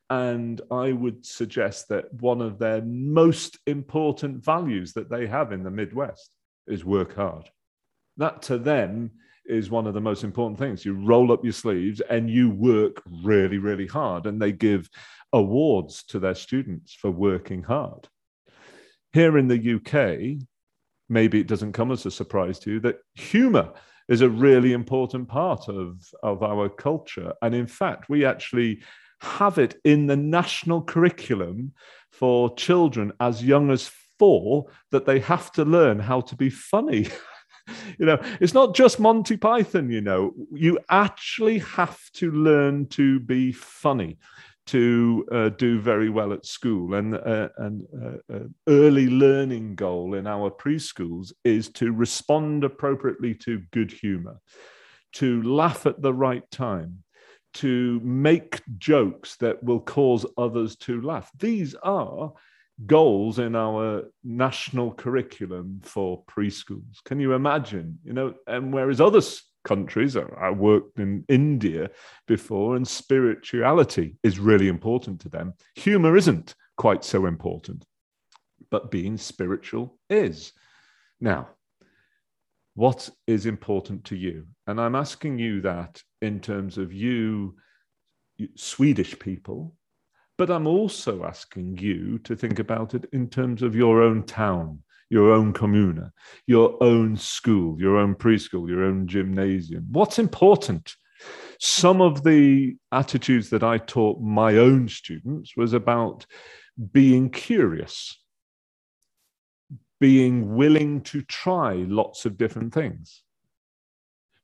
And 0.09 0.61
I 0.71 0.93
would 0.93 1.27
suggest 1.27 1.89
that 1.89 2.13
one 2.15 2.41
of 2.41 2.61
their 2.61 2.83
most 2.83 3.59
important 3.67 4.45
values 4.45 4.93
that 4.93 5.11
they 5.11 5.27
have 5.27 5.51
in 5.51 5.65
the 5.65 5.71
Midwest 5.71 6.31
is 6.69 6.85
work 6.85 7.17
hard. 7.17 7.51
That 8.19 8.43
to 8.43 8.59
them 8.59 9.13
is 9.47 9.71
one 9.71 9.87
of 9.87 9.95
the 9.95 10.01
most 10.01 10.25
important 10.25 10.59
things. 10.59 10.85
You 10.85 10.95
roll 10.95 11.33
up 11.33 11.45
your 11.45 11.53
sleeves 11.53 12.01
and 12.11 12.31
you 12.31 12.51
work 12.51 13.03
really, 13.23 13.59
really 13.59 13.87
hard. 13.87 14.27
And 14.27 14.41
they 14.41 14.53
give 14.53 14.89
awards 15.33 16.03
to 16.05 16.19
their 16.19 16.35
students 16.35 16.95
for 16.95 17.11
working 17.11 17.63
hard. 17.63 18.09
Here 19.13 19.37
in 19.39 19.49
the 19.49 19.75
UK, 19.75 20.47
maybe 21.09 21.41
it 21.41 21.47
doesn't 21.47 21.73
come 21.73 21.93
as 21.93 22.07
a 22.07 22.11
surprise 22.11 22.59
to 22.61 22.73
you 22.73 22.81
that 22.81 22.99
humor 23.15 23.73
is 24.09 24.21
a 24.21 24.29
really 24.29 24.73
important 24.73 25.29
part 25.29 25.69
of, 25.69 26.03
of 26.23 26.43
our 26.43 26.69
culture. 26.69 27.33
And 27.43 27.55
in 27.55 27.67
fact, 27.67 28.09
we 28.09 28.25
actually 28.25 28.83
have 29.21 29.59
it 29.59 29.77
in 29.85 30.07
the 30.07 30.17
national 30.17 30.83
curriculum 30.83 31.73
for 32.11 32.55
children 32.57 33.13
as 33.21 33.45
young 33.45 33.71
as 33.71 33.91
four 34.19 34.67
that 34.91 35.07
they 35.07 35.21
have 35.21 35.53
to 35.53 35.65
learn 35.65 35.99
how 35.99 36.21
to 36.21 36.37
be 36.37 36.51
funny. 36.51 37.09
you 37.99 38.07
know, 38.07 38.19
it's 38.41 38.55
not 38.55 38.75
just 38.75 39.01
Monty 39.01 39.37
Python, 39.37 39.91
you 39.91 40.01
know, 40.01 40.33
you 40.53 40.79
actually 40.91 41.59
have 41.61 41.99
to 42.15 42.31
learn 42.31 42.87
to 42.89 43.21
be 43.21 43.53
funny 43.53 44.19
to 44.65 45.27
uh, 45.33 45.49
do 45.51 45.81
very 45.81 46.09
well 46.09 46.33
at 46.33 46.47
school. 46.47 46.95
And 46.95 47.15
uh, 47.15 47.49
an 47.59 47.87
uh, 48.31 48.35
uh, 48.35 48.39
early 48.69 49.09
learning 49.09 49.75
goal 49.75 50.15
in 50.15 50.27
our 50.27 50.51
preschools 50.51 51.33
is 51.45 51.69
to 51.71 51.93
respond 51.93 52.65
appropriately 52.65 53.35
to 53.37 53.63
good 53.73 53.91
humor, 53.91 54.39
to 55.15 55.43
laugh 55.43 55.87
at 55.87 56.01
the 56.01 56.15
right 56.15 56.49
time, 56.51 57.03
to 57.55 58.01
make 58.03 58.63
jokes 58.79 59.37
that 59.37 59.63
will 59.63 59.81
cause 59.81 60.25
others 60.39 60.77
to 60.77 61.03
laugh. 61.03 61.31
These 61.39 61.75
are 61.83 62.33
goals 62.87 63.39
in 63.39 63.55
our 63.55 64.05
national 64.25 64.93
curriculum 64.93 65.81
for 65.83 66.25
preschools. 66.25 67.03
Can 67.05 67.21
you 67.21 67.35
imagine? 67.35 67.99
You 68.05 68.13
know, 68.13 68.35
and 68.47 68.73
whereas 68.73 69.01
other 69.01 69.21
countries, 69.65 70.17
I 70.17 70.51
worked 70.51 70.99
in 70.99 71.25
India 71.29 71.91
before, 72.27 72.77
and 72.77 72.87
spirituality 72.87 74.17
is 74.23 74.39
really 74.39 74.69
important 74.69 75.21
to 75.21 75.29
them. 75.29 75.55
Humor 75.77 76.17
isn't 76.17 76.55
quite 76.77 77.05
so 77.05 77.27
important, 77.27 77.85
but 78.71 78.91
being 78.91 79.17
spiritual 79.17 79.99
is. 80.11 80.53
Now, 81.21 81.51
what 82.75 83.09
is 83.27 83.47
important 83.47 84.05
to 84.07 84.17
you? 84.17 84.47
And 84.67 84.81
I'm 84.81 84.95
asking 84.95 85.39
you 85.39 85.61
that 85.61 86.03
in 86.23 86.41
terms 86.41 86.79
of 86.79 86.93
you, 86.93 87.57
Swedish 88.57 89.19
people, 89.19 89.77
but 90.43 90.51
I'm 90.51 90.67
also 90.67 91.25
asking 91.25 91.79
you 91.79 92.19
to 92.25 92.35
think 92.35 92.59
about 92.59 92.95
it 92.95 93.05
in 93.13 93.29
terms 93.29 93.63
of 93.63 93.77
your 93.77 94.03
own 94.03 94.25
town, 94.25 94.81
your 95.09 95.31
own 95.31 95.53
communa, 95.53 96.11
your 96.49 96.83
own 96.83 97.17
school, 97.17 97.81
your 97.81 97.97
own 97.97 98.17
preschool, 98.17 98.69
your 98.69 98.83
own 98.83 99.07
gymnasium. 99.07 99.87
What's 99.93 100.19
important? 100.19 100.97
Some 101.61 102.01
of 102.01 102.25
the 102.25 102.75
attitudes 102.91 103.51
that 103.51 103.63
I 103.63 103.79
taught 103.79 104.21
my 104.21 104.57
own 104.57 104.89
students 104.89 105.57
was 105.57 105.75
about 105.75 106.27
being 106.91 107.31
curious, 107.31 108.21
being 110.01 110.57
willing 110.57 111.03
to 111.03 111.23
try 111.23 111.75
lots 111.75 112.25
of 112.25 112.37
different 112.37 112.75
things, 112.75 113.23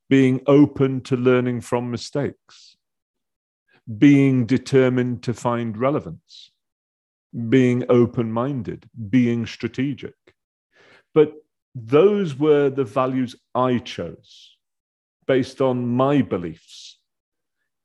being 0.09 0.39
open 0.47 1.01
to 1.01 1.17
learning 1.17 1.59
from 1.59 1.91
mistakes 1.91 2.77
being 3.97 4.45
determined 4.45 5.23
to 5.23 5.33
find 5.33 5.77
relevance, 5.77 6.51
being 7.49 7.83
open 7.89 8.31
minded, 8.31 8.87
being 9.09 9.45
strategic. 9.45 10.15
But 11.13 11.33
those 11.73 12.37
were 12.37 12.69
the 12.69 12.83
values 12.83 13.35
I 13.55 13.79
chose 13.79 14.57
based 15.25 15.61
on 15.61 15.87
my 15.87 16.21
beliefs. 16.21 16.99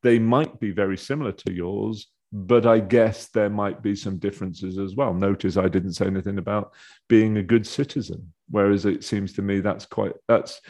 They 0.02 0.18
might 0.18 0.60
be 0.60 0.70
very 0.70 0.96
similar 0.96 1.32
to 1.32 1.52
yours, 1.52 2.08
but 2.36 2.66
I 2.66 2.80
guess 2.80 3.28
there 3.28 3.48
might 3.48 3.80
be 3.80 3.94
some 3.94 4.18
differences 4.18 4.76
as 4.76 4.96
well. 4.96 5.14
Notice 5.14 5.56
I 5.56 5.68
didn't 5.68 5.92
say 5.92 6.06
anything 6.06 6.38
about 6.38 6.72
being 7.08 7.36
a 7.36 7.44
good 7.44 7.64
citizen, 7.64 8.32
whereas 8.50 8.86
it 8.86 9.04
seems 9.04 9.32
to 9.34 9.42
me 9.42 9.60
that's 9.60 9.86
quite 9.86 10.14
that's 10.26 10.60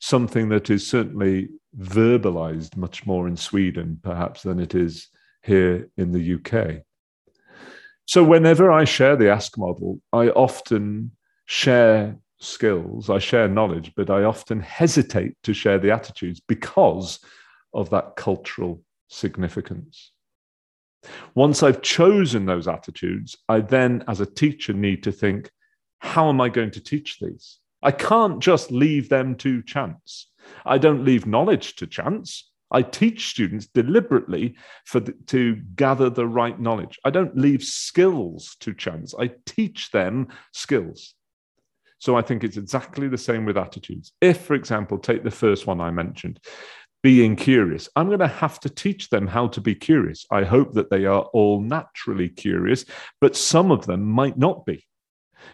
something 0.00 0.50
that 0.50 0.68
is 0.68 0.86
certainly 0.86 1.48
verbalized 1.78 2.76
much 2.76 3.06
more 3.06 3.26
in 3.26 3.38
Sweden, 3.38 3.98
perhaps, 4.02 4.42
than 4.42 4.60
it 4.60 4.74
is 4.74 5.08
here 5.42 5.88
in 5.96 6.12
the 6.12 6.34
UK. 6.34 6.82
So, 8.04 8.22
whenever 8.22 8.70
I 8.70 8.84
share 8.84 9.16
the 9.16 9.30
Ask 9.30 9.56
model, 9.56 10.02
I 10.12 10.28
often 10.28 11.12
share 11.46 12.18
skills, 12.38 13.08
I 13.08 13.18
share 13.18 13.48
knowledge, 13.48 13.92
but 13.96 14.10
I 14.10 14.24
often 14.24 14.60
hesitate 14.60 15.38
to 15.44 15.54
share 15.54 15.78
the 15.78 15.90
attitudes 15.90 16.42
because 16.46 17.18
of 17.72 17.88
that 17.90 18.14
cultural 18.14 18.82
significance. 19.08 20.10
Once 21.34 21.62
I've 21.62 21.82
chosen 21.82 22.46
those 22.46 22.68
attitudes, 22.68 23.36
I 23.48 23.60
then, 23.60 24.04
as 24.08 24.20
a 24.20 24.26
teacher, 24.26 24.72
need 24.72 25.02
to 25.04 25.12
think 25.12 25.50
how 25.98 26.28
am 26.28 26.40
I 26.40 26.50
going 26.50 26.70
to 26.72 26.80
teach 26.80 27.18
these? 27.18 27.58
I 27.82 27.90
can't 27.90 28.40
just 28.40 28.70
leave 28.70 29.08
them 29.08 29.36
to 29.36 29.62
chance. 29.62 30.28
I 30.64 30.78
don't 30.78 31.04
leave 31.04 31.26
knowledge 31.26 31.76
to 31.76 31.86
chance. 31.86 32.50
I 32.70 32.82
teach 32.82 33.30
students 33.30 33.66
deliberately 33.66 34.56
for 34.84 35.00
the, 35.00 35.12
to 35.28 35.56
gather 35.76 36.10
the 36.10 36.26
right 36.26 36.58
knowledge. 36.58 36.98
I 37.04 37.10
don't 37.10 37.36
leave 37.36 37.62
skills 37.62 38.56
to 38.60 38.74
chance. 38.74 39.14
I 39.18 39.32
teach 39.46 39.90
them 39.90 40.28
skills. 40.52 41.14
So 41.98 42.16
I 42.16 42.22
think 42.22 42.44
it's 42.44 42.56
exactly 42.56 43.08
the 43.08 43.16
same 43.16 43.44
with 43.44 43.56
attitudes. 43.56 44.12
If, 44.20 44.42
for 44.42 44.54
example, 44.54 44.98
take 44.98 45.24
the 45.24 45.30
first 45.30 45.66
one 45.66 45.80
I 45.80 45.90
mentioned, 45.90 46.40
being 47.04 47.36
curious, 47.36 47.86
I'm 47.96 48.06
going 48.06 48.20
to 48.20 48.26
have 48.26 48.58
to 48.60 48.70
teach 48.70 49.10
them 49.10 49.26
how 49.26 49.48
to 49.48 49.60
be 49.60 49.74
curious. 49.74 50.24
I 50.30 50.42
hope 50.42 50.72
that 50.72 50.88
they 50.88 51.04
are 51.04 51.24
all 51.34 51.60
naturally 51.60 52.30
curious, 52.30 52.86
but 53.20 53.36
some 53.36 53.70
of 53.70 53.84
them 53.84 54.02
might 54.02 54.38
not 54.38 54.64
be 54.64 54.86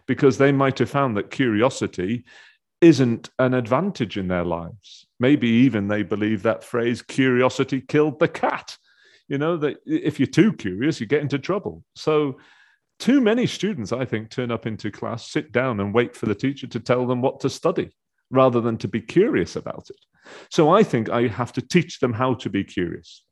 because 0.06 0.38
they 0.38 0.52
might 0.52 0.78
have 0.78 0.90
found 0.90 1.16
that 1.16 1.32
curiosity 1.32 2.24
isn't 2.80 3.30
an 3.40 3.54
advantage 3.54 4.16
in 4.16 4.28
their 4.28 4.44
lives. 4.44 5.08
Maybe 5.18 5.48
even 5.48 5.88
they 5.88 6.04
believe 6.04 6.44
that 6.44 6.62
phrase, 6.62 7.02
curiosity 7.02 7.80
killed 7.80 8.20
the 8.20 8.28
cat. 8.28 8.78
You 9.26 9.38
know, 9.38 9.56
that 9.56 9.78
if 9.84 10.20
you're 10.20 10.28
too 10.28 10.52
curious, 10.52 11.00
you 11.00 11.06
get 11.06 11.22
into 11.22 11.40
trouble. 11.40 11.82
So, 11.96 12.38
too 13.00 13.20
many 13.20 13.48
students, 13.48 13.90
I 13.90 14.04
think, 14.04 14.30
turn 14.30 14.52
up 14.52 14.66
into 14.66 14.92
class, 14.92 15.28
sit 15.28 15.50
down, 15.50 15.80
and 15.80 15.92
wait 15.92 16.14
for 16.14 16.26
the 16.26 16.34
teacher 16.36 16.68
to 16.68 16.78
tell 16.78 17.08
them 17.08 17.22
what 17.22 17.40
to 17.40 17.50
study 17.50 17.90
rather 18.30 18.60
than 18.60 18.76
to 18.78 18.88
be 18.88 19.00
curious 19.00 19.56
about 19.56 19.88
it. 19.90 19.98
So, 20.50 20.70
I 20.70 20.82
think 20.82 21.08
I 21.08 21.28
have 21.28 21.52
to 21.54 21.62
teach 21.62 22.00
them 22.00 22.12
how 22.12 22.34
to 22.34 22.50
be 22.50 22.64
curious. 22.64 23.22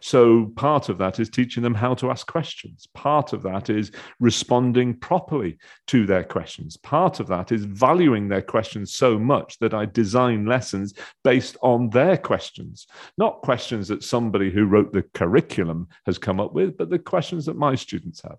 So, 0.00 0.52
part 0.56 0.88
of 0.88 0.98
that 0.98 1.20
is 1.20 1.28
teaching 1.28 1.62
them 1.62 1.74
how 1.74 1.94
to 1.94 2.10
ask 2.10 2.26
questions. 2.26 2.86
Part 2.94 3.32
of 3.32 3.42
that 3.42 3.70
is 3.70 3.92
responding 4.18 4.94
properly 4.94 5.58
to 5.88 6.06
their 6.06 6.24
questions. 6.24 6.76
Part 6.76 7.20
of 7.20 7.26
that 7.28 7.52
is 7.52 7.64
valuing 7.64 8.28
their 8.28 8.42
questions 8.42 8.92
so 8.92 9.18
much 9.18 9.58
that 9.58 9.74
I 9.74 9.86
design 9.86 10.46
lessons 10.46 10.94
based 11.24 11.56
on 11.62 11.90
their 11.90 12.16
questions, 12.16 12.86
not 13.18 13.42
questions 13.42 13.88
that 13.88 14.04
somebody 14.04 14.50
who 14.50 14.64
wrote 14.64 14.92
the 14.92 15.04
curriculum 15.14 15.88
has 16.06 16.18
come 16.18 16.40
up 16.40 16.52
with, 16.52 16.76
but 16.76 16.90
the 16.90 16.98
questions 16.98 17.46
that 17.46 17.56
my 17.56 17.74
students 17.74 18.22
have 18.22 18.38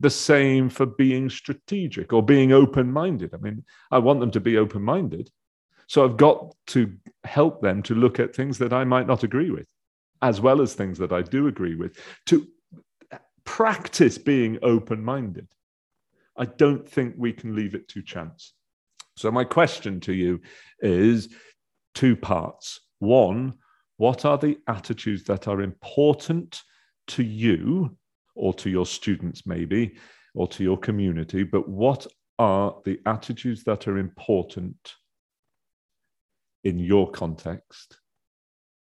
the 0.00 0.10
same 0.10 0.68
for 0.68 0.86
being 0.86 1.28
strategic 1.28 2.12
or 2.12 2.22
being 2.22 2.52
open 2.52 2.92
minded. 2.92 3.34
I 3.34 3.38
mean, 3.38 3.64
I 3.90 3.98
want 3.98 4.20
them 4.20 4.30
to 4.32 4.40
be 4.40 4.56
open 4.56 4.82
minded. 4.82 5.30
So 5.88 6.04
I've 6.04 6.16
got 6.16 6.54
to 6.68 6.92
help 7.24 7.62
them 7.62 7.82
to 7.84 7.94
look 7.94 8.20
at 8.20 8.34
things 8.34 8.58
that 8.58 8.72
I 8.72 8.84
might 8.84 9.06
not 9.06 9.24
agree 9.24 9.50
with 9.50 9.66
as 10.22 10.40
well 10.40 10.60
as 10.60 10.74
things 10.74 10.98
that 10.98 11.12
I 11.12 11.22
do 11.22 11.46
agree 11.46 11.74
with, 11.74 11.98
to 12.26 12.46
practice 13.44 14.18
being 14.18 14.58
open 14.62 15.02
minded. 15.02 15.48
I 16.36 16.44
don't 16.44 16.88
think 16.88 17.14
we 17.16 17.32
can 17.32 17.54
leave 17.54 17.74
it 17.74 17.88
to 17.88 18.02
chance. 18.02 18.52
So, 19.16 19.30
my 19.30 19.44
question 19.44 20.00
to 20.00 20.12
you 20.12 20.40
is 20.80 21.28
two 21.94 22.14
parts. 22.14 22.80
One, 23.00 23.54
what 23.96 24.24
are 24.24 24.38
the 24.38 24.58
attitudes 24.68 25.24
that 25.24 25.48
are 25.48 25.60
important 25.60 26.62
to 27.08 27.24
you 27.24 27.96
or 28.38 28.54
to 28.54 28.70
your 28.70 28.86
students, 28.86 29.46
maybe, 29.46 29.96
or 30.34 30.46
to 30.48 30.62
your 30.62 30.78
community, 30.78 31.42
but 31.42 31.68
what 31.68 32.06
are 32.38 32.76
the 32.84 33.00
attitudes 33.04 33.64
that 33.64 33.88
are 33.88 33.98
important 33.98 34.94
in 36.64 36.78
your 36.78 37.10
context? 37.10 37.98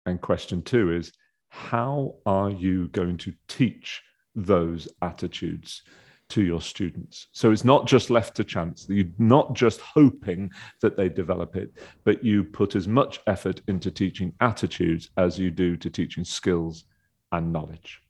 And 0.07 0.21
question 0.21 0.63
two 0.63 0.93
is 0.93 1.13
how 1.49 2.15
are 2.25 2.51
you 2.51 2.89
going 2.89 3.17
to 3.19 3.35
teach 3.49 4.01
those 4.37 4.89
attitudes 5.03 5.83
to 6.29 6.43
your 6.43 6.61
students? 6.61 7.27
So 7.33 7.51
it's 7.51 7.65
not 7.65 7.87
just 7.87 8.09
left 8.09 8.37
to 8.37 8.45
chance, 8.45 8.87
you're 8.89 9.07
not 9.19 9.55
just 9.55 9.81
hoping 9.81 10.51
that 10.81 10.97
they 10.97 11.09
develop 11.09 11.57
it, 11.57 11.73
but 12.05 12.25
you 12.25 12.45
put 12.45 12.77
as 12.77 12.87
much 12.87 13.21
effort 13.27 13.61
into 13.67 13.91
teaching 13.91 14.33
attitudes 14.41 15.11
as 15.17 15.39
you 15.39 15.51
do 15.51 15.77
to 15.77 15.91
teaching 15.91 16.25
skills 16.25 16.85
and 17.33 17.53
knowledge. 17.53 18.01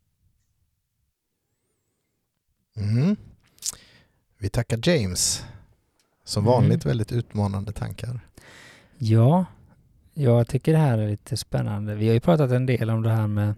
Mm. 2.76 3.16
Vi 4.38 4.48
tackar 4.48 4.80
James. 4.88 5.44
Som 6.24 6.42
Mm. 6.44 6.52
vanligt 6.52 6.86
väldigt 6.86 7.12
utmanande 7.12 7.72
tankar. 7.72 8.20
Ja, 8.98 9.44
jag 10.14 10.48
tycker 10.48 10.72
det 10.72 10.78
här 10.78 10.98
är 10.98 11.08
lite 11.08 11.36
spännande. 11.36 11.94
Vi 11.94 12.06
har 12.06 12.14
ju 12.14 12.20
pratat 12.20 12.50
en 12.50 12.66
del 12.66 12.90
om 12.90 13.02
det 13.02 13.10
här 13.10 13.26
med 13.26 13.54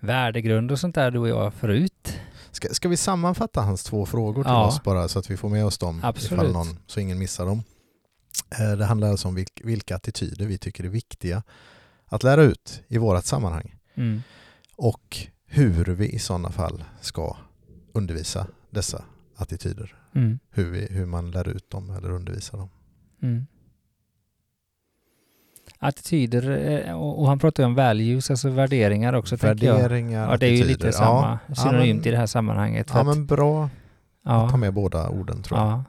värdegrund 0.00 0.70
och 0.70 0.80
sånt 0.80 0.94
där 0.94 1.10
du 1.10 1.18
och 1.18 1.28
jag 1.28 1.54
förut. 1.54 2.18
Ska, 2.50 2.68
ska 2.68 2.88
vi 2.88 2.96
sammanfatta 2.96 3.60
hans 3.62 3.84
två 3.84 4.06
frågor 4.06 4.42
till 4.44 4.52
Ja. 4.52 4.66
oss 4.66 4.82
bara 4.82 5.08
så 5.08 5.18
att 5.18 5.30
vi 5.30 5.36
får 5.36 5.48
med 5.48 5.64
oss 5.66 5.78
dem 5.78 6.00
Absolut. 6.04 6.32
ifall 6.32 6.52
någon, 6.52 6.78
så 6.86 7.00
ingen 7.00 7.18
missar 7.18 7.46
dem. 7.46 7.62
Eh, 8.60 8.76
Det 8.78 8.84
handlar 8.84 9.08
alltså 9.10 9.28
om 9.28 9.34
vilk, 9.34 9.60
vilka 9.64 9.96
attityder 9.96 10.46
vi 10.46 10.58
tycker 10.58 10.84
är 10.84 10.88
viktiga 10.88 11.42
att 12.06 12.22
lära 12.22 12.42
ut 12.42 12.82
i 12.88 12.98
vårat 12.98 13.26
sammanhang 13.26 13.74
Mm. 13.94 14.22
och 14.76 15.16
hur 15.46 15.84
vi 15.84 16.08
i 16.08 16.18
sådana 16.18 16.50
fall 16.50 16.84
ska 17.00 17.36
undervisa 17.96 18.46
dessa 18.70 19.04
attityder. 19.36 19.94
Mm. 20.14 20.38
Hur, 20.50 20.70
vi, 20.70 20.86
hur 20.90 21.06
man 21.06 21.30
lär 21.30 21.48
ut 21.48 21.70
dem 21.70 21.90
eller 21.90 22.10
undervisar 22.10 22.58
dem. 22.58 22.68
Mm. 23.22 23.46
Attityder, 25.78 26.50
eh, 26.88 26.94
och 27.02 27.26
han 27.28 27.38
pratar 27.38 27.62
ju 27.62 27.66
om 27.66 27.74
values, 27.74 28.30
alltså 28.30 28.48
värderingar 28.48 29.12
också. 29.12 29.36
Värderingar, 29.36 30.30
Ja, 30.30 30.36
det 30.36 30.46
är 30.46 30.50
ju 30.56 30.64
lite 30.64 30.92
samma, 30.92 31.38
Ja, 31.48 31.54
synonymt 31.54 31.98
men- 32.00 32.08
i 32.08 32.10
det 32.10 32.16
här 32.16 32.26
sammanhanget. 32.26 32.90
Ja 32.92 33.00
att- 33.00 33.06
men 33.06 33.26
bra 33.26 33.64
att 33.64 33.70
ja, 34.24 34.50
ta 34.50 34.56
med 34.56 34.74
båda 34.74 35.08
orden 35.08 35.42
tror 35.42 35.60
jag. 35.60 35.68
ja. 35.68 35.84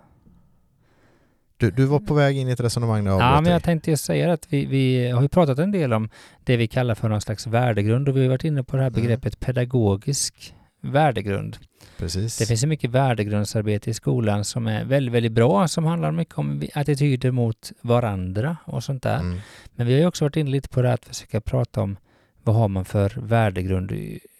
Du, 1.60 1.72
du 1.72 1.86
var 1.86 2.00
på 2.00 2.14
väg 2.14 2.38
in 2.38 2.48
i 2.48 2.52
ett 2.52 2.60
resonemang 2.60 3.04
när 3.04 3.12
jag 3.12 3.22
Ja, 3.22 3.36
men 3.36 3.44
dig. 3.44 3.54
jag 3.54 3.64
tänkte 3.64 3.92
just 3.92 4.06
säga 4.06 4.34
att 4.34 4.54
vi, 4.54 4.66
vi 4.66 5.10
har 5.12 5.22
ju 5.22 5.28
pratat 5.30 5.60
en 5.60 5.72
del 5.72 5.94
om 5.94 6.10
det 6.44 6.58
vi 6.58 6.68
kallar 6.68 6.96
för 6.96 7.10
någon 7.10 7.22
slags 7.22 7.48
värdegrund 7.48 8.10
och 8.10 8.18
vi 8.18 8.22
har 8.22 8.30
varit 8.30 8.44
inne 8.44 8.64
på 8.64 8.76
det 8.76 8.82
här 8.84 8.90
Mm. 8.90 9.02
begreppet 9.02 9.40
pedagogisk 9.40 10.56
värdegrund. 10.92 11.58
Precis. 11.98 12.38
Det 12.38 12.46
finns 12.46 12.64
ju 12.64 12.68
mycket 12.68 12.90
värdegrundsarbete 12.90 13.90
i 13.90 13.94
skolan 13.94 14.46
som 14.46 14.68
är 14.68 14.86
väldigt, 14.86 15.14
väldigt 15.14 15.32
bra, 15.32 15.68
som 15.68 15.86
handlar 15.86 16.12
mycket 16.12 16.38
om 16.38 16.64
attityder 16.74 17.32
mot 17.32 17.72
varandra 17.82 18.58
och 18.66 18.84
sånt 18.84 19.04
där. 19.04 19.20
Mm. 19.20 19.40
Men 19.76 19.88
vi 19.88 19.94
har 19.94 20.00
ju 20.00 20.08
också 20.08 20.26
varit 20.26 20.36
inne 20.36 20.50
lite 20.50 20.70
på 20.70 20.82
det 20.82 20.94
att 20.94 21.06
försöka 21.06 21.42
prata 21.42 21.82
om 21.82 21.98
vad 22.44 22.56
har 22.56 22.68
man 22.68 22.86
för 22.86 23.14
värdegrund 23.22 23.92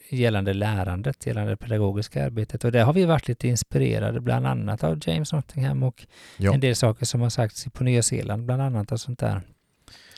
gällande 0.10 0.54
lärandet, 0.54 1.26
gällande 1.28 1.52
det 1.52 1.58
pedagogiska 1.58 2.26
arbetet. 2.26 2.64
Och 2.64 2.72
där 2.72 2.84
har 2.84 2.94
vi 2.94 3.06
varit 3.06 3.28
lite 3.28 3.48
inspirerade 3.48 4.22
bland 4.22 4.48
annat 4.48 4.84
av 4.84 5.00
James 5.06 5.34
Nottingham 5.34 5.84
och 5.84 6.06
Ja. 6.38 6.54
en 6.54 6.60
del 6.60 6.76
saker 6.76 7.06
som 7.06 7.22
har 7.22 7.30
sagts 7.30 7.66
på 7.74 7.84
Nya 7.84 8.04
Zeeland 8.04 8.46
bland 8.46 8.62
annat 8.62 8.92
och 8.92 9.00
sånt 9.00 9.20
där. 9.20 9.42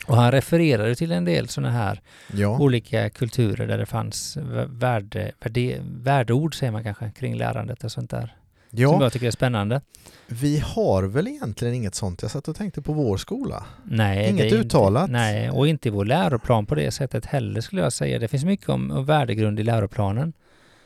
Och 0.10 0.18
han 0.18 0.32
refererade 0.32 0.96
till 0.96 1.12
en 1.12 1.26
del 1.26 1.48
sådana 1.48 1.72
här 1.72 2.02
ja. 2.34 2.60
olika 2.60 3.10
kulturer 3.10 3.68
där 3.68 3.78
det 3.78 3.86
fanns 3.86 4.38
vä- 4.38 4.80
värde, 4.80 5.32
värde, 5.40 5.80
värdeord, 5.84 6.56
säger 6.56 6.72
man 6.72 6.84
kanske, 6.84 7.12
kring 7.12 7.36
lärandet 7.36 7.84
och 7.84 7.92
sånt 7.92 8.10
där. 8.10 8.36
Som 8.72 8.80
ja, 8.80 9.04
jag 9.04 9.14
tycker 9.14 9.28
är 9.28 9.32
spännande. 9.32 9.82
vi 10.28 10.60
har 10.60 11.04
väl 11.04 11.28
egentligen 11.28 11.74
inget 11.74 11.96
sånt. 11.96 12.22
Jag 12.22 12.32
satt 12.32 12.48
och 12.48 12.56
tänkte 12.56 12.82
på 12.82 12.94
vår 12.94 13.18
skola. 13.18 13.66
Nej, 13.84 14.30
Inget 14.30 14.54
uttalat. 14.54 15.02
Inte, 15.02 15.12
nej, 15.12 15.50
och 15.50 15.68
inte 15.68 15.88
i 15.88 15.92
vår 15.92 16.06
läroplan 16.06 16.66
på 16.66 16.76
det 16.76 16.92
sättet 16.92 17.26
heller 17.26 17.62
skulle 17.62 17.82
jag 17.82 17.94
säga. 17.94 18.20
Det 18.20 18.28
finns 18.28 18.44
mycket 18.44 18.70
om, 18.70 18.92
om 18.92 19.06
värdegrund 19.06 19.60
i 19.60 19.64
läroplanen. 19.64 20.34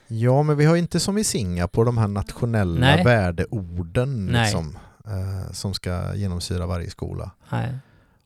Ja, 0.07 0.43
men 0.43 0.57
vi 0.57 0.65
har 0.65 0.75
inte 0.75 0.99
som 0.99 1.17
i 1.17 1.23
Singapore 1.23 1.85
de 1.85 1.97
här 1.97 2.07
nationella 2.07 2.79
Nej. 2.79 3.03
värdeorden 3.03 4.25
liksom, 4.27 4.77
eh, 5.05 5.51
som 5.51 5.73
ska 5.73 6.15
genomsyra 6.15 6.65
varje 6.65 6.89
skola. 6.89 7.31
Nej. 7.49 7.69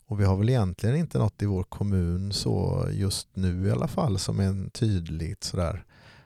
Och 0.07 0.19
vi 0.19 0.25
har 0.25 0.37
väl 0.37 0.49
egentligen 0.49 0.95
inte 0.95 1.17
något 1.17 1.41
i 1.41 1.45
vår 1.45 1.63
kommun 1.63 2.31
så 2.33 2.87
just 2.91 3.27
nu 3.33 3.67
i 3.67 3.71
alla 3.71 3.87
fall 3.87 4.19
som 4.19 4.39
är 4.39 4.69
tydligt 4.69 5.43
sådär. 5.43 5.83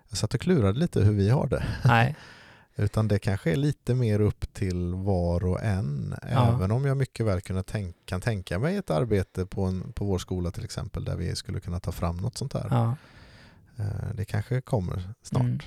Jag 0.10 0.18
satt 0.18 0.34
och 0.34 0.42
klurade 0.42 0.80
lite 0.80 1.02
hur 1.04 1.14
vi 1.14 1.30
har 1.30 1.48
det. 1.48 1.64
Nej. 1.86 2.16
Utan 2.76 3.08
det 3.08 3.20
kanske 3.20 3.52
är 3.52 3.56
lite 3.56 3.96
mer 3.96 4.22
upp 4.22 4.54
till 4.54 4.94
var 4.94 5.46
och 5.46 5.64
en. 5.64 6.16
Ja. 6.32 6.54
Även 6.56 6.72
om 6.72 6.86
jag 6.86 6.98
mycket 6.98 7.26
väl 7.26 7.42
kunna 7.42 7.64
tänk, 7.64 7.96
kan 8.06 8.22
tänka 8.22 8.60
mig 8.60 8.76
ett 8.78 8.90
arbete 8.90 9.46
på, 9.46 9.64
en, 9.64 9.92
på 9.94 10.06
vår 10.06 10.18
skola 10.18 10.52
till 10.52 10.64
exempel 10.64 11.04
där 11.06 11.16
vi 11.16 11.36
skulle 11.36 11.60
kunna 11.60 11.80
ta 11.80 11.92
fram 11.92 12.18
något 12.18 12.38
sånt 12.38 12.54
här. 12.54 12.68
Ja. 12.70 12.96
Eh, 13.78 14.16
Det 14.16 14.26
kanske 14.26 14.62
kommer 14.62 15.10
snart. 15.24 15.42
Mm. 15.42 15.60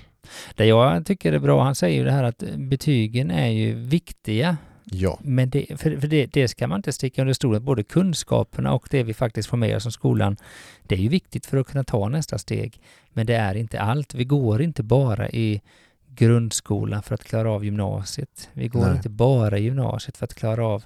Det 0.56 0.66
jag 0.66 1.06
tycker 1.06 1.32
är 1.32 1.38
bra, 1.38 1.62
han 1.64 1.74
säger 1.74 1.98
ju 1.98 2.04
det 2.04 2.12
här 2.12 2.24
att 2.24 2.42
betygen 2.56 3.30
är 3.30 3.48
ju 3.48 3.74
viktiga. 3.74 4.56
Ja, 4.84 5.18
Men 5.22 5.50
det, 5.50 5.66
för, 5.80 5.96
för 5.96 6.08
det, 6.08 6.26
det 6.26 6.48
ska 6.48 6.66
man 6.66 6.78
inte 6.78 6.92
sticka 6.92 7.22
under 7.22 7.34
stolen. 7.34 7.64
Både 7.64 7.82
kunskaperna 7.82 8.72
och 8.72 8.88
det 8.90 9.02
vi 9.02 9.14
faktiskt 9.14 9.48
får 9.48 9.56
med 9.56 9.76
oss 9.76 9.82
som 9.82 9.92
skolan. 9.92 10.36
Det 10.82 10.94
är 10.94 10.98
ju 10.98 11.08
viktigt 11.08 11.46
för 11.46 11.56
att 11.56 11.66
kunna 11.66 11.84
ta 11.84 12.08
nästa 12.08 12.38
steg. 12.38 12.80
Men 13.12 13.26
det 13.26 13.34
är 13.34 13.54
inte 13.54 13.80
allt. 13.80 14.14
Vi 14.14 14.24
går 14.24 14.62
inte 14.62 14.82
bara 14.82 15.28
i 15.28 15.60
grundskolan 16.08 17.02
för 17.02 17.14
att 17.14 17.24
klara 17.24 17.50
av 17.50 17.64
gymnasiet. 17.64 18.48
Vi 18.52 18.68
går 18.68 18.80
Nej. 18.80 18.96
inte 18.96 19.08
bara 19.08 19.58
i 19.58 19.62
gymnasiet 19.62 20.16
för 20.16 20.24
att 20.24 20.34
klara 20.34 20.66
av 20.66 20.84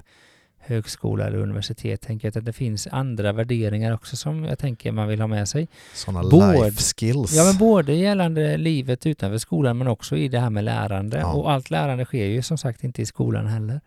högskola 0.68 1.26
eller 1.26 1.38
universitet. 1.38 2.00
Tänker 2.00 2.28
jag 2.28 2.38
att 2.38 2.44
det 2.44 2.52
finns 2.52 2.86
andra 2.86 3.32
värderingar 3.32 3.92
också 3.94 4.16
som 4.16 4.44
jag 4.44 4.58
tänker 4.58 4.92
man 4.92 5.08
vill 5.08 5.20
ha 5.20 5.26
med 5.26 5.48
sig. 5.48 5.68
sådana 5.94 6.28
Både- 6.28 6.64
life 6.64 6.82
skills. 6.82 7.32
Ja, 7.32 7.44
men 7.44 7.58
både 7.58 7.92
gällande 7.94 8.56
livet 8.56 9.06
utanför 9.06 9.38
skolan 9.38 9.78
men 9.78 9.88
också 9.88 10.16
i 10.16 10.28
det 10.28 10.40
här 10.40 10.50
med 10.50 10.64
lärande. 10.64 11.18
Ja. 11.18 11.32
Och 11.32 11.50
allt 11.52 11.70
lärande 11.70 12.04
sker 12.04 12.24
ju 12.24 12.42
som 12.42 12.58
sagt 12.58 12.84
inte 12.84 13.02
i 13.02 13.06
skolan 13.06 13.46
heller. 13.46 13.80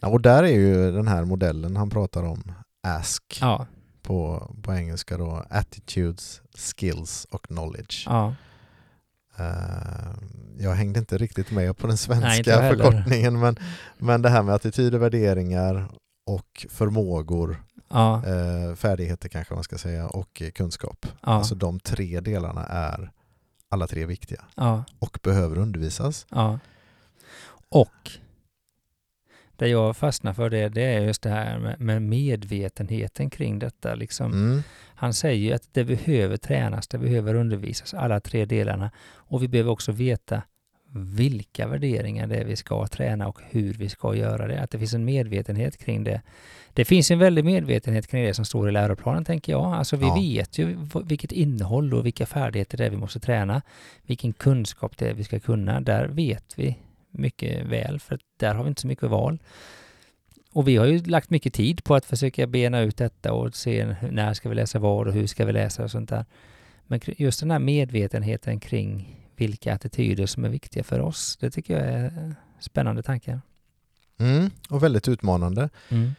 Ja, 0.00 0.08
och 0.08 0.20
där 0.20 0.42
är 0.42 0.52
ju 0.58 0.92
den 0.92 1.08
här 1.08 1.24
modellen 1.24 1.76
han 1.76 1.90
pratar 1.90 2.22
om, 2.22 2.52
ASK 2.86 3.38
Ja, 3.40 3.66
på, 4.02 4.48
på 4.62 4.74
engelska 4.74 5.16
då, 5.16 5.44
Attitudes, 5.50 6.42
Skills 6.76 7.26
och 7.30 7.42
Knowledge. 7.42 8.02
ja, 8.06 8.34
jag 10.58 10.74
hängde 10.74 10.98
inte 10.98 11.18
riktigt 11.18 11.50
med 11.50 11.76
på 11.76 11.86
den 11.86 11.90
Nej, 12.10 12.20
svenska 12.20 12.60
heller. 12.60 12.84
förkortningen 12.84 13.38
men, 13.40 13.56
men 13.98 14.22
det 14.22 14.28
här 14.28 14.42
med 14.42 14.54
attityder, 14.54 14.98
värderingar 14.98 15.88
och 16.26 16.66
förmågor, 16.70 17.62
ja, 17.88 18.22
eh, 18.26 18.74
färdigheter 18.74 19.28
kanske 19.28 19.54
man 19.54 19.64
ska 19.64 19.78
säga 19.78 20.06
och 20.08 20.42
eh, 20.42 20.50
kunskap. 20.50 21.06
ja, 21.06 21.32
Alltså 21.32 21.54
de 21.54 21.80
tre 21.80 22.20
delarna 22.20 22.64
är 22.66 23.10
alla 23.70 23.86
tre 23.86 24.06
viktiga 24.06 24.44
ja, 24.56 24.84
och 24.98 25.18
behöver 25.22 25.58
undervisas. 25.58 26.26
Och 27.68 28.10
det 29.58 29.68
jag 29.68 29.96
fastnar 29.96 30.32
för 30.32 30.50
det, 30.50 30.68
det 30.68 30.82
är 30.82 31.00
just 31.00 31.22
det 31.22 31.30
här 31.30 31.58
med, 31.58 31.80
med 31.80 32.02
medvetenheten 32.02 33.30
kring 33.30 33.58
detta. 33.58 33.94
Liksom. 33.94 34.32
Mm. 34.32 34.62
Han 34.94 35.14
säger 35.14 35.48
ju 35.48 35.52
att 35.52 35.68
det 35.72 35.84
behöver 35.84 36.36
tränas, 36.36 36.88
det 36.88 36.98
behöver 36.98 37.34
undervisas, 37.34 37.94
alla 37.94 38.20
tre 38.20 38.44
delarna. 38.44 38.90
Och 39.14 39.42
vi 39.42 39.48
behöver 39.48 39.70
också 39.70 39.92
veta 39.92 40.42
vilka 40.92 41.66
värderingar 41.66 42.26
det 42.26 42.36
är 42.36 42.44
vi 42.44 42.56
ska 42.56 42.86
träna 42.86 43.28
och 43.28 43.40
hur 43.50 43.72
vi 43.74 43.88
ska 43.88 44.14
göra 44.14 44.46
det. 44.46 44.60
Att 44.60 44.70
det 44.70 44.78
finns 44.78 44.94
en 44.94 45.04
medvetenhet 45.04 45.76
kring 45.76 46.04
det. 46.04 46.22
Det 46.72 46.84
finns 46.84 47.10
en 47.10 47.18
väldig 47.18 47.44
medvetenhet 47.44 48.06
kring 48.06 48.24
det 48.24 48.34
som 48.34 48.44
står 48.44 48.68
i 48.68 48.72
läroplanen, 48.72 49.24
tänker 49.24 49.52
jag. 49.52 49.64
Alltså 49.64 49.96
vi 49.96 50.06
Ja. 50.06 50.14
vet 50.14 50.58
ju 50.58 50.76
vilket 51.04 51.32
innehåll 51.32 51.94
och 51.94 52.06
vilka 52.06 52.26
färdigheter 52.26 52.78
det 52.78 52.86
är 52.86 52.90
vi 52.90 52.96
måste 52.96 53.20
träna. 53.20 53.62
Vilken 54.06 54.32
kunskap 54.32 54.96
det 54.96 55.08
är 55.08 55.14
vi 55.14 55.24
ska 55.24 55.40
kunna. 55.40 55.80
Där 55.80 56.06
vet 56.08 56.54
vi 56.56 56.76
mycket 57.10 57.66
väl, 57.66 58.00
för 58.00 58.18
där 58.36 58.54
har 58.54 58.64
vi 58.64 58.68
inte 58.68 58.80
så 58.80 58.86
mycket 58.86 59.10
val. 59.10 59.38
Och 60.52 60.68
vi 60.68 60.76
har 60.76 60.86
ju 60.86 60.98
lagt 60.98 61.30
mycket 61.30 61.54
tid 61.54 61.84
på 61.84 61.94
att 61.94 62.04
försöka 62.04 62.46
bena 62.46 62.80
ut 62.80 62.96
detta 62.96 63.32
och 63.32 63.56
se 63.56 63.96
när 64.10 64.34
ska 64.34 64.48
vi 64.48 64.54
läsa 64.54 64.78
vad 64.78 65.06
och 65.06 65.12
hur 65.12 65.26
ska 65.26 65.44
vi 65.44 65.52
läsa 65.52 65.84
och 65.84 65.90
sånt 65.90 66.08
där. 66.08 66.24
Men 66.86 67.00
just 67.04 67.40
den 67.40 67.50
här 67.50 67.58
medvetenheten 67.58 68.60
kring 68.60 69.16
vilka 69.36 69.74
attityder 69.74 70.26
som 70.26 70.44
är 70.44 70.48
viktiga 70.48 70.84
för 70.84 71.00
oss, 71.00 71.36
det 71.40 71.50
tycker 71.50 71.74
jag 71.74 71.86
är 71.88 72.34
spännande 72.60 73.02
tankar. 73.02 73.40
Mm. 74.18 74.50
Och 74.70 74.82
väldigt 74.82 75.08
utmanande. 75.08 75.70
Mm. 75.88 76.14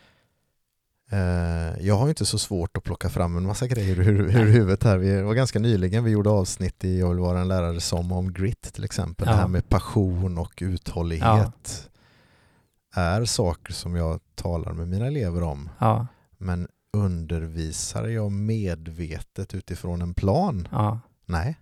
Eh, 1.12 1.86
Jag 1.88 1.96
har 1.98 2.10
inte 2.10 2.26
så 2.26 2.40
svårt 2.40 2.78
att 2.78 2.84
plocka 2.84 3.10
fram 3.10 3.38
en 3.38 3.46
massa 3.46 3.68
grejer 3.68 4.00
ur, 4.00 4.10
ur 4.22 4.30
huvudet 4.46 4.84
här. 4.84 4.98
Vi 4.98 5.22
var 5.22 5.34
ganska 5.34 5.60
nyligen, 5.60 6.04
vi 6.04 6.12
gjorde 6.12 6.30
avsnitt 6.30 6.84
i 6.84 7.00
Jag 7.00 7.10
vill 7.10 7.20
vara 7.20 7.40
en 7.40 7.48
lärare 7.48 7.80
som 7.82 8.12
om 8.12 8.34
grit 8.34 8.62
till 8.74 8.84
exempel. 8.84 9.28
Ja. 9.28 9.34
Det 9.34 9.40
här 9.42 9.48
med 9.48 9.70
passion 9.70 10.38
och 10.38 10.54
uthållighet 10.62 11.90
är 12.96 13.26
saker 13.26 13.74
som 13.74 13.96
jag 13.96 14.20
talar 14.36 14.74
med 14.74 14.88
mina 14.88 15.08
elever 15.08 15.44
om. 15.44 15.70
Ja, 15.80 16.08
Men 16.38 16.68
undervisar 16.98 18.08
jag 18.08 18.32
medvetet 18.32 19.54
utifrån 19.54 20.02
en 20.02 20.14
plan? 20.14 20.68
ja, 20.72 21.00
Nej, 21.26 21.60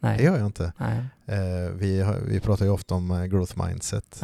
Nej. 0.00 0.18
Det 0.18 0.24
gör 0.24 0.36
jag 0.38 0.46
inte. 0.46 0.72
Nej. 0.78 1.04
Eh, 1.26 1.70
vi, 1.74 2.04
vi 2.28 2.40
pratar 2.40 2.64
ju 2.64 2.70
ofta 2.70 2.94
om 2.94 3.10
eh, 3.10 3.24
growth 3.24 3.64
mindset. 3.66 4.18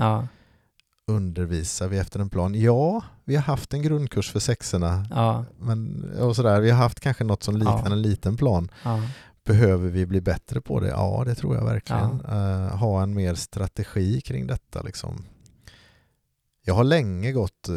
Undervisar 1.06 1.88
vi 1.88 1.98
efter 1.98 2.20
en 2.20 2.30
plan? 2.30 2.54
Ja, 2.54 3.02
vi 3.24 3.34
har 3.34 3.42
haft 3.42 3.74
en 3.74 3.82
grundkurs 3.82 4.30
för 4.30 4.40
sexorna. 4.40 5.06
Ja. 5.10 5.44
Men, 5.58 6.10
och 6.20 6.36
sådär. 6.36 6.60
Vi 6.60 6.70
har 6.70 6.78
haft 6.78 7.00
kanske 7.00 7.24
något 7.24 7.42
som 7.42 7.56
liknar 7.56 7.82
Ja. 7.84 7.92
en 7.92 8.02
liten 8.02 8.36
plan. 8.36 8.70
Ja. 8.84 9.00
Behöver 9.44 9.88
vi 9.88 10.06
bli 10.06 10.20
bättre 10.20 10.60
på 10.60 10.80
det? 10.80 10.88
Ja, 10.88 11.22
det 11.26 11.34
tror 11.34 11.56
jag 11.56 11.64
verkligen. 11.64 12.20
Eh, 12.28 12.76
ha 12.76 13.02
en 13.02 13.14
mer 13.14 13.34
strategi 13.34 14.20
kring 14.20 14.46
detta. 14.46 14.82
Liksom. 14.82 15.24
Jag 16.64 16.74
har 16.74 16.84
länge 16.84 17.32
gått, 17.32 17.68
eh, 17.68 17.74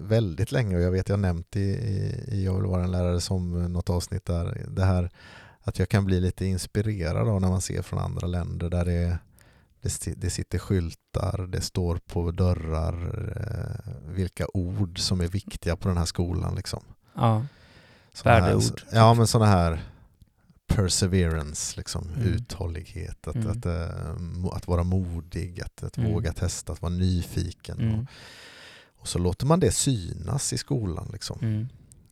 väldigt 0.00 0.52
länge, 0.52 0.76
och 0.76 0.82
jag 0.82 0.90
vet 0.90 1.08
jag 1.08 1.16
har 1.16 1.20
nämnt 1.22 1.56
i, 1.56 1.60
i, 1.60 2.24
i 2.28 2.44
Jag 2.44 2.54
vill 2.54 2.64
vara 2.70 2.84
en 2.84 2.90
lärare 2.90 3.20
som 3.20 3.72
något 3.72 3.90
avsnitt 3.90 4.24
där, 4.24 4.66
det 4.68 4.84
här 4.84 5.10
att 5.60 5.78
jag 5.78 5.88
kan 5.88 6.04
bli 6.04 6.20
lite 6.20 6.46
inspirerad 6.46 7.28
av 7.28 7.40
när 7.40 7.48
man 7.48 7.60
ser 7.60 7.82
från 7.82 7.98
andra 7.98 8.26
länder 8.26 8.70
där 8.70 8.84
det, 8.84 9.18
det, 9.84 10.14
det 10.16 10.30
sitter 10.30 10.58
skyltar, 10.58 11.46
det 11.52 11.60
står 11.60 11.96
på 11.96 12.30
dörrar 12.30 12.94
eh, 13.36 14.12
vilka 14.14 14.46
ord 14.54 14.98
som 14.98 15.20
är 15.20 15.28
viktiga 15.28 15.76
på 15.76 15.88
den 15.88 15.96
här 15.96 16.04
skolan. 16.04 16.54
Liksom. 16.54 16.82
ja. 17.14 17.46
Värdeord. 18.24 18.82
Ja, 18.92 19.14
men 19.14 19.26
sådana 19.26 19.50
här 19.50 19.82
perseverance, 20.66 21.76
liksom, 21.76 22.08
Mm. 22.16 22.28
uthållighet, 22.28 23.28
att, 23.28 23.34
Mm. 23.34 23.50
att, 23.50 23.66
eh, 23.66 24.16
mo- 24.16 24.54
att 24.56 24.66
vara 24.68 24.82
modig, 24.82 25.60
att, 25.60 25.82
att 25.84 25.96
Mm. 25.98 26.12
våga 26.12 26.32
testa, 26.32 26.72
att 26.72 26.82
vara 26.82 26.92
nyfiken. 26.92 27.80
Mm. 27.80 28.00
Och, 28.00 28.06
och 29.00 29.08
så 29.08 29.18
låter 29.18 29.46
man 29.46 29.60
det 29.60 29.72
synas 29.72 30.52
i 30.52 30.58
skolan. 30.58 31.08
Liksom. 31.12 31.38
Mm. 31.42 31.68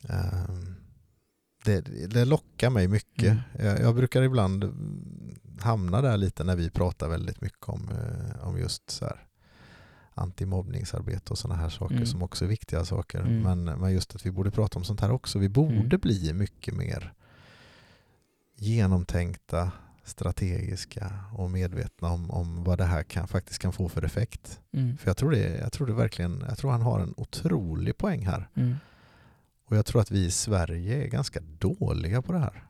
Ehm, 0.08 0.74
det, 1.64 1.80
det 2.06 2.24
lockar 2.24 2.70
mig 2.70 2.88
mycket. 2.88 3.28
Mm. 3.28 3.40
Jag, 3.58 3.80
jag 3.80 3.94
brukar 3.94 4.22
ibland 4.22 4.64
mm, 5.64 5.68
hamna 5.70 6.02
där 6.02 6.16
lite 6.16 6.44
när 6.44 6.56
vi 6.56 6.70
pratar 6.70 7.08
väldigt 7.08 7.40
mycket 7.40 7.68
om, 7.68 7.88
eh, 7.90 8.48
om 8.48 8.58
just 8.58 8.90
så 8.90 9.04
här 9.04 9.26
antimobbningsarbete 10.14 11.30
och 11.30 11.38
sådana 11.38 11.60
här 11.60 11.68
saker 11.68 11.94
Mm. 11.94 12.06
som 12.06 12.22
också 12.22 12.44
är 12.44 12.48
viktiga 12.48 12.84
saker. 12.84 13.20
Mm. 13.20 13.42
Men, 13.42 13.64
men 13.80 13.92
just 13.92 14.14
att 14.14 14.26
vi 14.26 14.30
borde 14.30 14.50
prata 14.50 14.78
om 14.78 14.84
sånt 14.84 15.00
här 15.00 15.10
också. 15.10 15.38
Vi 15.38 15.48
borde 15.48 15.74
Mm. 15.74 16.00
bli 16.02 16.32
mycket 16.32 16.74
mer 16.74 17.12
genomtänkta, 18.56 19.72
strategiska 20.04 21.12
och 21.34 21.50
medvetna 21.50 22.08
om, 22.08 22.30
om 22.30 22.64
vad 22.64 22.78
det 22.78 22.84
här 22.84 23.02
kan, 23.02 23.28
faktiskt 23.28 23.58
kan 23.58 23.72
få 23.72 23.88
för 23.88 24.02
effekt. 24.02 24.60
Mm. 24.72 24.96
För 24.96 25.08
jag 25.10 25.16
tror, 25.16 25.30
det, 25.30 25.58
jag 25.58 25.72
tror 25.72 25.86
det 25.86 25.92
verkligen, 25.92 26.44
jag 26.48 26.58
tror 26.58 26.70
han 26.70 26.82
har 26.82 27.00
en 27.00 27.14
otrolig 27.16 27.98
poäng 27.98 28.26
här. 28.26 28.48
Mm. 28.54 28.76
Och 29.64 29.76
jag 29.76 29.86
tror 29.86 30.00
att 30.00 30.10
vi 30.10 30.24
i 30.24 30.30
Sverige 30.30 31.04
är 31.04 31.08
ganska 31.08 31.40
dåliga 31.40 32.22
på 32.22 32.32
det 32.32 32.38
här. 32.38 32.64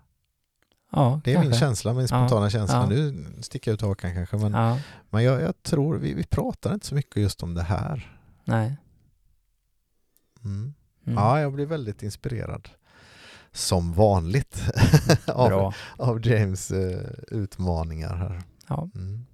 Ja, 0.93 1.21
Det 1.25 1.33
är 1.33 1.39
min 1.39 1.43
kanske. 1.43 1.61
känsla, 1.61 1.93
min 1.95 2.09
spontana 2.09 2.47
Ja, 2.47 2.51
känsla. 2.51 2.77
ja. 2.77 2.87
Nu 2.87 3.27
sticker 3.41 3.71
jag 3.71 3.75
ut 3.75 3.81
hakan 3.83 4.15
kanske, 4.15 4.37
men, 4.37 4.53
Ja, 4.53 4.79
men 5.11 5.25
jag, 5.25 5.43
jag 5.43 5.63
tror, 5.63 5.97
vi, 5.97 6.15
vi 6.15 6.25
pratar 6.25 6.75
inte 6.75 6.87
så 6.87 6.95
mycket 6.95 7.17
just 7.17 7.43
om 7.43 7.55
det 7.55 7.63
här. 7.63 8.19
nej. 8.45 8.77
Mm. 10.45 10.75
Mm. 11.07 11.19
Ja, 11.19 11.41
jag 11.41 11.53
blir 11.53 11.67
väldigt 11.67 12.03
inspirerad. 12.03 12.69
Som 13.53 13.93
vanligt 13.93 14.63
av, 15.27 15.75
av 15.97 16.27
James 16.27 16.71
eh, 16.71 17.11
utmaningar 17.29 18.17
här. 18.17 18.43
Ja. 18.69 18.89
Mm. 18.95 19.25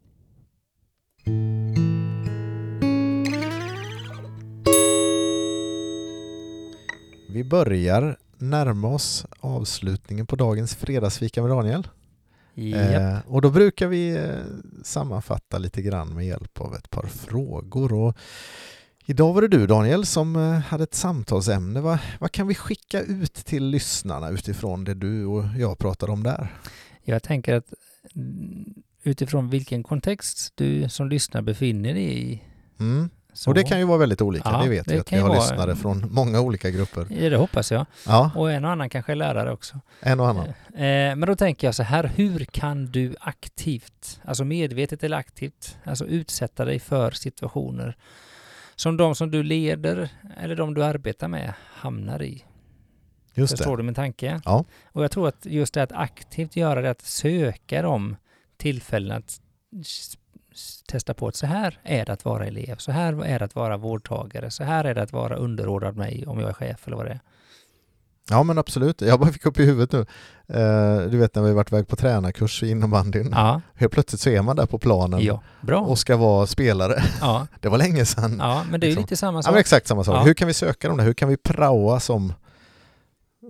Vi 7.29 7.45
börjar 7.45 8.17
närma 8.41 8.89
oss 8.89 9.27
avslutningen 9.41 10.27
på 10.27 10.37
dagens 10.37 10.75
fredagsfika 10.75 11.43
med 11.43 11.51
Daniel. 11.51 11.89
Japp. 12.55 13.27
Eh, 13.27 13.33
och 13.33 13.43
då 13.43 13.51
brukar 13.51 13.87
vi 13.87 14.11
eh, 14.11 14.83
sammanfatta 14.83 15.59
lite 15.59 15.83
grann 15.83 16.15
med 16.15 16.27
hjälp 16.27 16.61
av 16.61 16.75
ett 16.75 16.91
par 16.91 17.07
frågor. 17.07 17.93
Och 17.93 18.17
idag 19.07 19.33
var 19.33 19.43
det 19.43 19.49
du 19.49 19.67
Daniel 19.67 20.07
som 20.07 20.37
eh, 20.37 20.59
hade 20.59 20.85
ett 20.85 20.95
samtalsämne. 20.95 21.81
Va, 21.81 21.99
vad 22.21 22.33
kan 22.33 22.47
vi 22.47 22.55
skicka 22.55 23.03
ut 23.03 23.35
till 23.35 23.65
lyssnarna 23.65 24.31
utifrån 24.31 24.85
det 24.85 24.95
du 24.95 25.27
och 25.27 25.45
jag 25.59 25.79
pratade 25.79 26.13
om 26.13 26.23
där? 26.23 26.55
Jag 27.05 27.23
tänker 27.23 27.55
att 27.55 27.73
mm, 28.15 28.75
utifrån 29.03 29.51
vilken 29.51 29.83
kontext 29.83 30.53
du 30.55 30.89
som 30.89 31.09
lyssnar 31.09 31.43
befinner 31.43 31.95
dig 31.95 32.33
i. 32.33 32.43
Mm. 32.81 33.11
Så, 33.33 33.51
Och 33.51 33.55
det 33.55 33.63
kan 33.65 33.79
ju 33.79 33.85
vara 33.85 33.99
väldigt 33.99 34.21
olika, 34.23 34.49
Ja, 34.53 34.63
det 34.63 34.69
vet 34.69 34.87
det 34.89 34.95
vi 34.95 35.01
att 35.01 35.13
vi 35.13 35.17
har 35.19 35.29
vara- 35.29 35.39
lyssnare 35.41 35.77
från 35.77 36.07
många 36.13 36.41
olika 36.41 36.71
grupper. 36.71 37.07
Ja, 37.11 37.31
det 37.31 37.37
hoppas 37.37 37.73
jag. 37.73 37.87
Ja, 38.07 38.31
Och 38.37 38.53
en 38.53 38.65
och 38.65 38.71
annan 38.71 38.91
kanske 38.91 39.13
är 39.13 39.17
lärare 39.17 39.53
också. 39.53 39.81
en 40.01 40.21
och 40.21 40.29
annan. 40.29 40.49
Eh, 40.49 40.53
men 41.17 41.21
då 41.21 41.37
tänker 41.37 41.67
jag 41.67 41.75
så 41.75 41.83
här, 41.83 42.05
hur 42.17 42.45
kan 42.45 42.87
du 42.87 43.15
aktivt, 43.21 44.21
alltså 44.25 44.45
medvetet 44.45 45.05
eller 45.05 45.17
aktivt, 45.17 45.79
alltså 45.85 46.07
utsätta 46.07 46.65
dig 46.65 46.79
för 46.79 47.11
situationer 47.11 47.97
som 48.77 48.97
de 48.97 49.15
som 49.15 49.31
du 49.31 49.43
leder 49.43 50.09
eller 50.41 50.57
de 50.57 50.75
du 50.75 50.85
arbetar 50.85 51.29
med 51.29 51.53
hamnar 51.75 52.23
i? 52.23 52.45
Just 53.35 53.57
Förstår 53.57 53.77
det. 53.77 53.83
du 53.83 53.87
min 53.87 53.95
tanke? 53.95 54.41
Ja. 54.45 54.65
Och 54.93 55.05
jag 55.05 55.11
tror 55.11 55.29
att 55.29 55.47
just 55.47 55.75
det 55.75 55.83
att 55.83 55.93
aktivt 55.93 56.57
göra 56.57 56.81
det, 56.83 56.91
att 56.91 57.03
söka 57.03 57.83
de 57.83 58.17
tillfällen 58.57 59.17
att 59.19 59.41
testa 60.89 61.15
på 61.15 61.29
att 61.29 61.37
så 61.37 61.47
här 61.47 61.79
är 61.85 62.05
det 62.05 62.13
att 62.13 62.25
vara 62.25 62.47
elev, 62.47 62.77
så 62.77 62.93
här 62.93 63.25
är 63.25 63.39
det 63.39 63.45
att 63.45 63.55
vara 63.55 63.77
vårdtagare, 63.77 64.51
så 64.51 64.65
här 64.65 64.85
är 64.85 64.95
det 64.95 65.03
att 65.03 65.13
vara 65.13 65.37
underordnad 65.37 65.97
mig 65.97 66.25
om 66.27 66.41
jag 66.41 66.49
är 66.49 66.53
chef 66.53 66.87
eller 66.87 66.97
vad 66.97 67.07
det 67.07 67.11
är. 67.13 67.21
Ja 68.31 68.43
men 68.43 68.59
absolut, 68.59 69.01
jag 69.01 69.21
bara 69.21 69.33
fick 69.33 69.47
upp 69.47 69.59
i 69.61 69.65
huvudet 69.65 69.93
nu. 69.93 70.01
Eh, 70.59 71.11
du 71.11 71.19
vet 71.19 71.35
när 71.35 71.43
vi 71.43 71.53
varit 71.53 71.73
iväg 71.73 71.89
på 71.89 71.97
tränarkurs 71.97 72.63
i 72.63 72.71
innebandyn. 72.71 73.29
Ja, 73.33 73.61
Helt 73.75 73.93
plötsligt 73.93 74.21
så 74.21 74.31
är 74.31 74.43
man 74.43 74.57
där 74.57 74.67
på 74.67 74.79
planen 74.79 75.21
ja, 75.25 75.43
bra. 75.61 75.81
och 75.81 75.99
ska 75.99 76.17
vara 76.17 76.47
spelare. 76.47 77.03
Ja, 77.21 77.47
Det 77.61 77.69
var 77.69 77.79
länge 77.79 78.05
sedan. 78.05 78.37
ja 78.39 78.65
men 78.71 78.81
det 78.81 78.85
är 78.87 78.89
ju 78.89 78.91
Liksom. 78.95 79.03
lite 79.03 79.17
samma 79.17 79.39
Ja, 79.39 79.43
sak. 79.43 79.53
men 79.53 79.61
exakt 79.61 79.87
samma 79.87 80.05
sak. 80.05 80.17
Ja. 80.17 80.21
Hur 80.23 80.35
kan 80.35 80.49
vi 80.49 80.55
söka 80.55 80.89
dem 80.89 80.97
där? 80.97 81.05
Hur 81.05 81.15
kan 81.15 81.29
vi 81.29 81.37
praoa 81.37 82.01
som, 82.01 82.33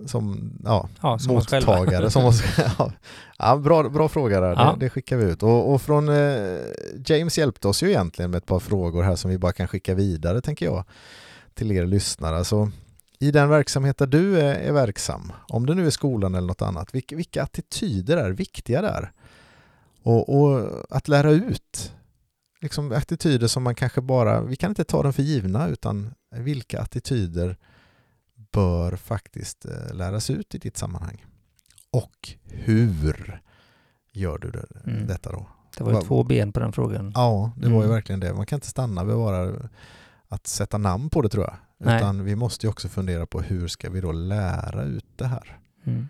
som 0.05 0.53
ja, 0.63 0.89
Ja, 1.01 1.19
som 1.19 1.33
mottagare? 1.33 2.09
Som 2.09 2.25
oss, 2.25 2.41
ja. 2.77 2.91
Ja, 3.37 3.57
bra, 3.57 3.89
bra 3.89 4.09
fråga 4.09 4.41
där, 4.41 4.55
det, 4.55 4.75
det 4.79 4.89
skickar 4.89 5.17
vi 5.17 5.31
ut. 5.31 5.43
Och, 5.43 5.73
och 5.73 5.81
från 5.81 6.09
eh, 6.09 6.59
James 7.05 7.37
hjälpte 7.37 7.67
oss 7.67 7.83
ju 7.83 7.87
egentligen 7.87 8.31
med 8.31 8.37
ett 8.37 8.45
par 8.45 8.59
frågor 8.59 9.03
här 9.03 9.15
som 9.15 9.31
vi 9.31 9.37
bara 9.37 9.51
kan 9.51 9.67
skicka 9.67 9.95
vidare 9.95 10.41
tänker 10.41 10.65
jag 10.65 10.83
till 11.53 11.71
er 11.71 11.85
lyssnare. 11.85 12.37
Alltså, 12.37 12.71
I 13.19 13.31
den 13.31 13.49
verksamhet 13.49 13.97
där 13.97 14.07
du 14.07 14.39
är, 14.39 14.55
är 14.55 14.71
verksam, 14.71 15.31
om 15.47 15.65
det 15.65 15.75
nu 15.75 15.87
är 15.87 15.89
skolan 15.89 16.35
eller 16.35 16.47
något 16.47 16.61
annat, 16.61 16.95
vilka, 16.95 17.15
vilka 17.15 17.43
attityder 17.43 18.17
är 18.17 18.31
viktiga 18.31 18.81
där? 18.81 19.11
Och, 20.03 20.39
och 20.39 20.69
att 20.89 21.07
lära 21.07 21.31
ut 21.31 21.93
liksom 22.61 22.91
attityder 22.91 23.47
som 23.47 23.63
man 23.63 23.75
kanske 23.75 24.01
bara, 24.01 24.41
vi 24.41 24.55
kan 24.55 24.71
inte 24.71 24.83
ta 24.83 25.03
dem 25.03 25.13
för 25.13 25.23
givna 25.23 25.67
utan 25.67 26.13
vilka 26.35 26.81
attityder 26.81 27.57
bör 28.51 28.95
faktiskt 28.95 29.65
eh, 29.65 29.93
läras 29.93 30.29
ut 30.29 30.55
i 30.55 30.57
ditt 30.57 30.77
sammanhang. 30.77 31.25
Och 31.91 32.29
hur 32.43 33.41
gör 34.11 34.37
du 34.37 34.51
det, 34.51 34.65
Mm. 34.85 35.07
detta 35.07 35.31
då? 35.31 35.47
Det 35.77 35.83
var 35.83 35.93
ju 35.93 36.01
två 36.01 36.23
ben 36.23 36.51
på 36.51 36.59
den 36.59 36.71
frågan. 36.73 37.11
Ja, 37.15 37.51
det 37.57 37.65
var 37.67 37.75
ju 37.77 37.83
Mm. 37.83 37.89
verkligen 37.89 38.19
det. 38.19 38.33
Man 38.33 38.45
kan 38.45 38.57
inte 38.57 38.67
stanna 38.67 39.03
vid 39.03 39.15
bara 39.15 39.69
att 40.27 40.47
sätta 40.47 40.77
namn 40.77 41.09
på 41.09 41.21
det 41.21 41.29
tror 41.29 41.43
jag. 41.43 41.55
Nej. 41.77 41.97
Utan 41.97 42.23
vi 42.23 42.35
måste 42.35 42.65
ju 42.65 42.69
också 42.69 42.89
fundera 42.89 43.25
på 43.25 43.41
hur 43.41 43.67
ska 43.67 43.89
vi 43.89 44.01
då 44.01 44.11
lära 44.11 44.83
ut 44.83 45.05
det 45.15 45.25
här. 45.27 45.59
Mm. 45.85 46.07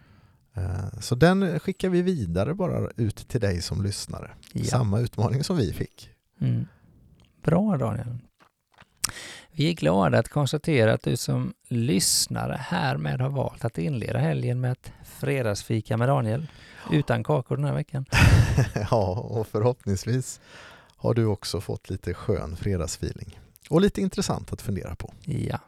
Eh, 0.53 0.99
Så 0.99 1.15
den 1.15 1.59
skickar 1.59 1.89
vi 1.89 2.01
vidare 2.01 2.53
bara 2.53 2.89
ut 2.95 3.15
till 3.27 3.41
dig 3.41 3.61
som 3.61 3.83
lyssnare. 3.83 4.31
Ja. 4.53 4.63
Samma 4.65 4.99
utmaning 4.99 5.43
som 5.43 5.57
vi 5.57 5.73
fick. 5.73 6.09
Mm. 6.41 6.65
Bra 7.43 7.77
Daniel. 7.77 8.17
Vi 9.51 9.69
är 9.69 9.73
glada 9.73 10.19
att 10.19 10.29
konstatera 10.29 10.93
att 10.93 11.03
du 11.03 11.17
som 11.17 11.53
lyssnare 11.67 12.53
härmed 12.53 13.21
har 13.21 13.29
valt 13.29 13.65
att 13.65 13.77
inleda 13.77 14.19
helgen 14.19 14.61
med 14.61 14.71
ett 14.71 14.91
fredagsfika 15.05 15.97
med 15.97 16.09
Daniel. 16.09 16.47
Utan 16.91 17.23
kakor 17.23 17.55
den 17.55 17.65
här 17.65 17.73
veckan. 17.73 18.05
ja, 18.91 19.19
och 19.19 19.47
förhoppningsvis 19.47 20.39
har 20.95 21.13
du 21.13 21.25
också 21.25 21.61
fått 21.61 21.89
lite 21.89 22.13
skön 22.13 22.55
fredagsfeeling. 22.55 23.39
Och 23.69 23.81
lite 23.81 24.01
intressant 24.01 24.53
att 24.53 24.61
fundera 24.61 24.95
på. 24.95 25.13
Ja. 25.25 25.59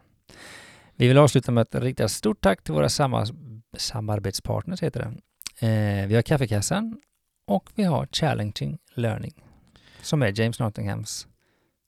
Vi 0.96 1.08
vill 1.08 1.18
avsluta 1.18 1.52
med 1.52 1.62
att 1.62 1.76
rikta 1.76 2.08
stort 2.08 2.42
tack 2.42 2.64
till 2.64 2.74
våra 2.74 2.90
samar- 2.90 3.36
samarbetspartners, 3.78 4.84
heter 4.84 5.00
det. 5.00 5.68
Eh, 5.68 6.08
vi 6.08 6.16
har 6.16 6.22
Kaffekassan 6.22 7.02
och 7.48 7.70
vi 7.76 7.84
har 7.84 8.08
Challenging 8.12 8.78
Learning 8.94 9.34
som 10.02 10.22
är 10.22 10.40
James 10.40 10.60
Nottinghams 10.60 11.28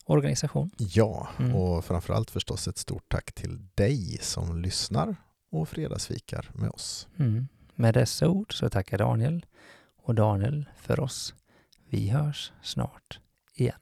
organisation. 0.04 0.70
Ja, 0.76 1.28
Mm. 1.38 1.54
och 1.54 1.84
framförallt 1.84 2.30
förstås 2.30 2.68
ett 2.68 2.78
stort 2.78 3.08
tack 3.08 3.32
till 3.32 3.66
dig 3.74 4.18
som 4.20 4.62
lyssnar 4.62 5.16
och 5.50 5.68
fredagsfikar 5.68 6.50
med 6.54 6.70
oss. 6.70 7.08
Mm. 7.18 7.48
Med 7.74 7.94
dessa 7.94 8.28
ord 8.28 8.58
så 8.58 8.70
tackar 8.70 8.98
Daniel 8.98 9.46
och 10.02 10.14
Daniel 10.14 10.64
för 10.76 11.00
oss. 11.00 11.34
Vi 11.88 12.08
hörs 12.08 12.52
snart 12.62 13.20
igen. 13.54 13.78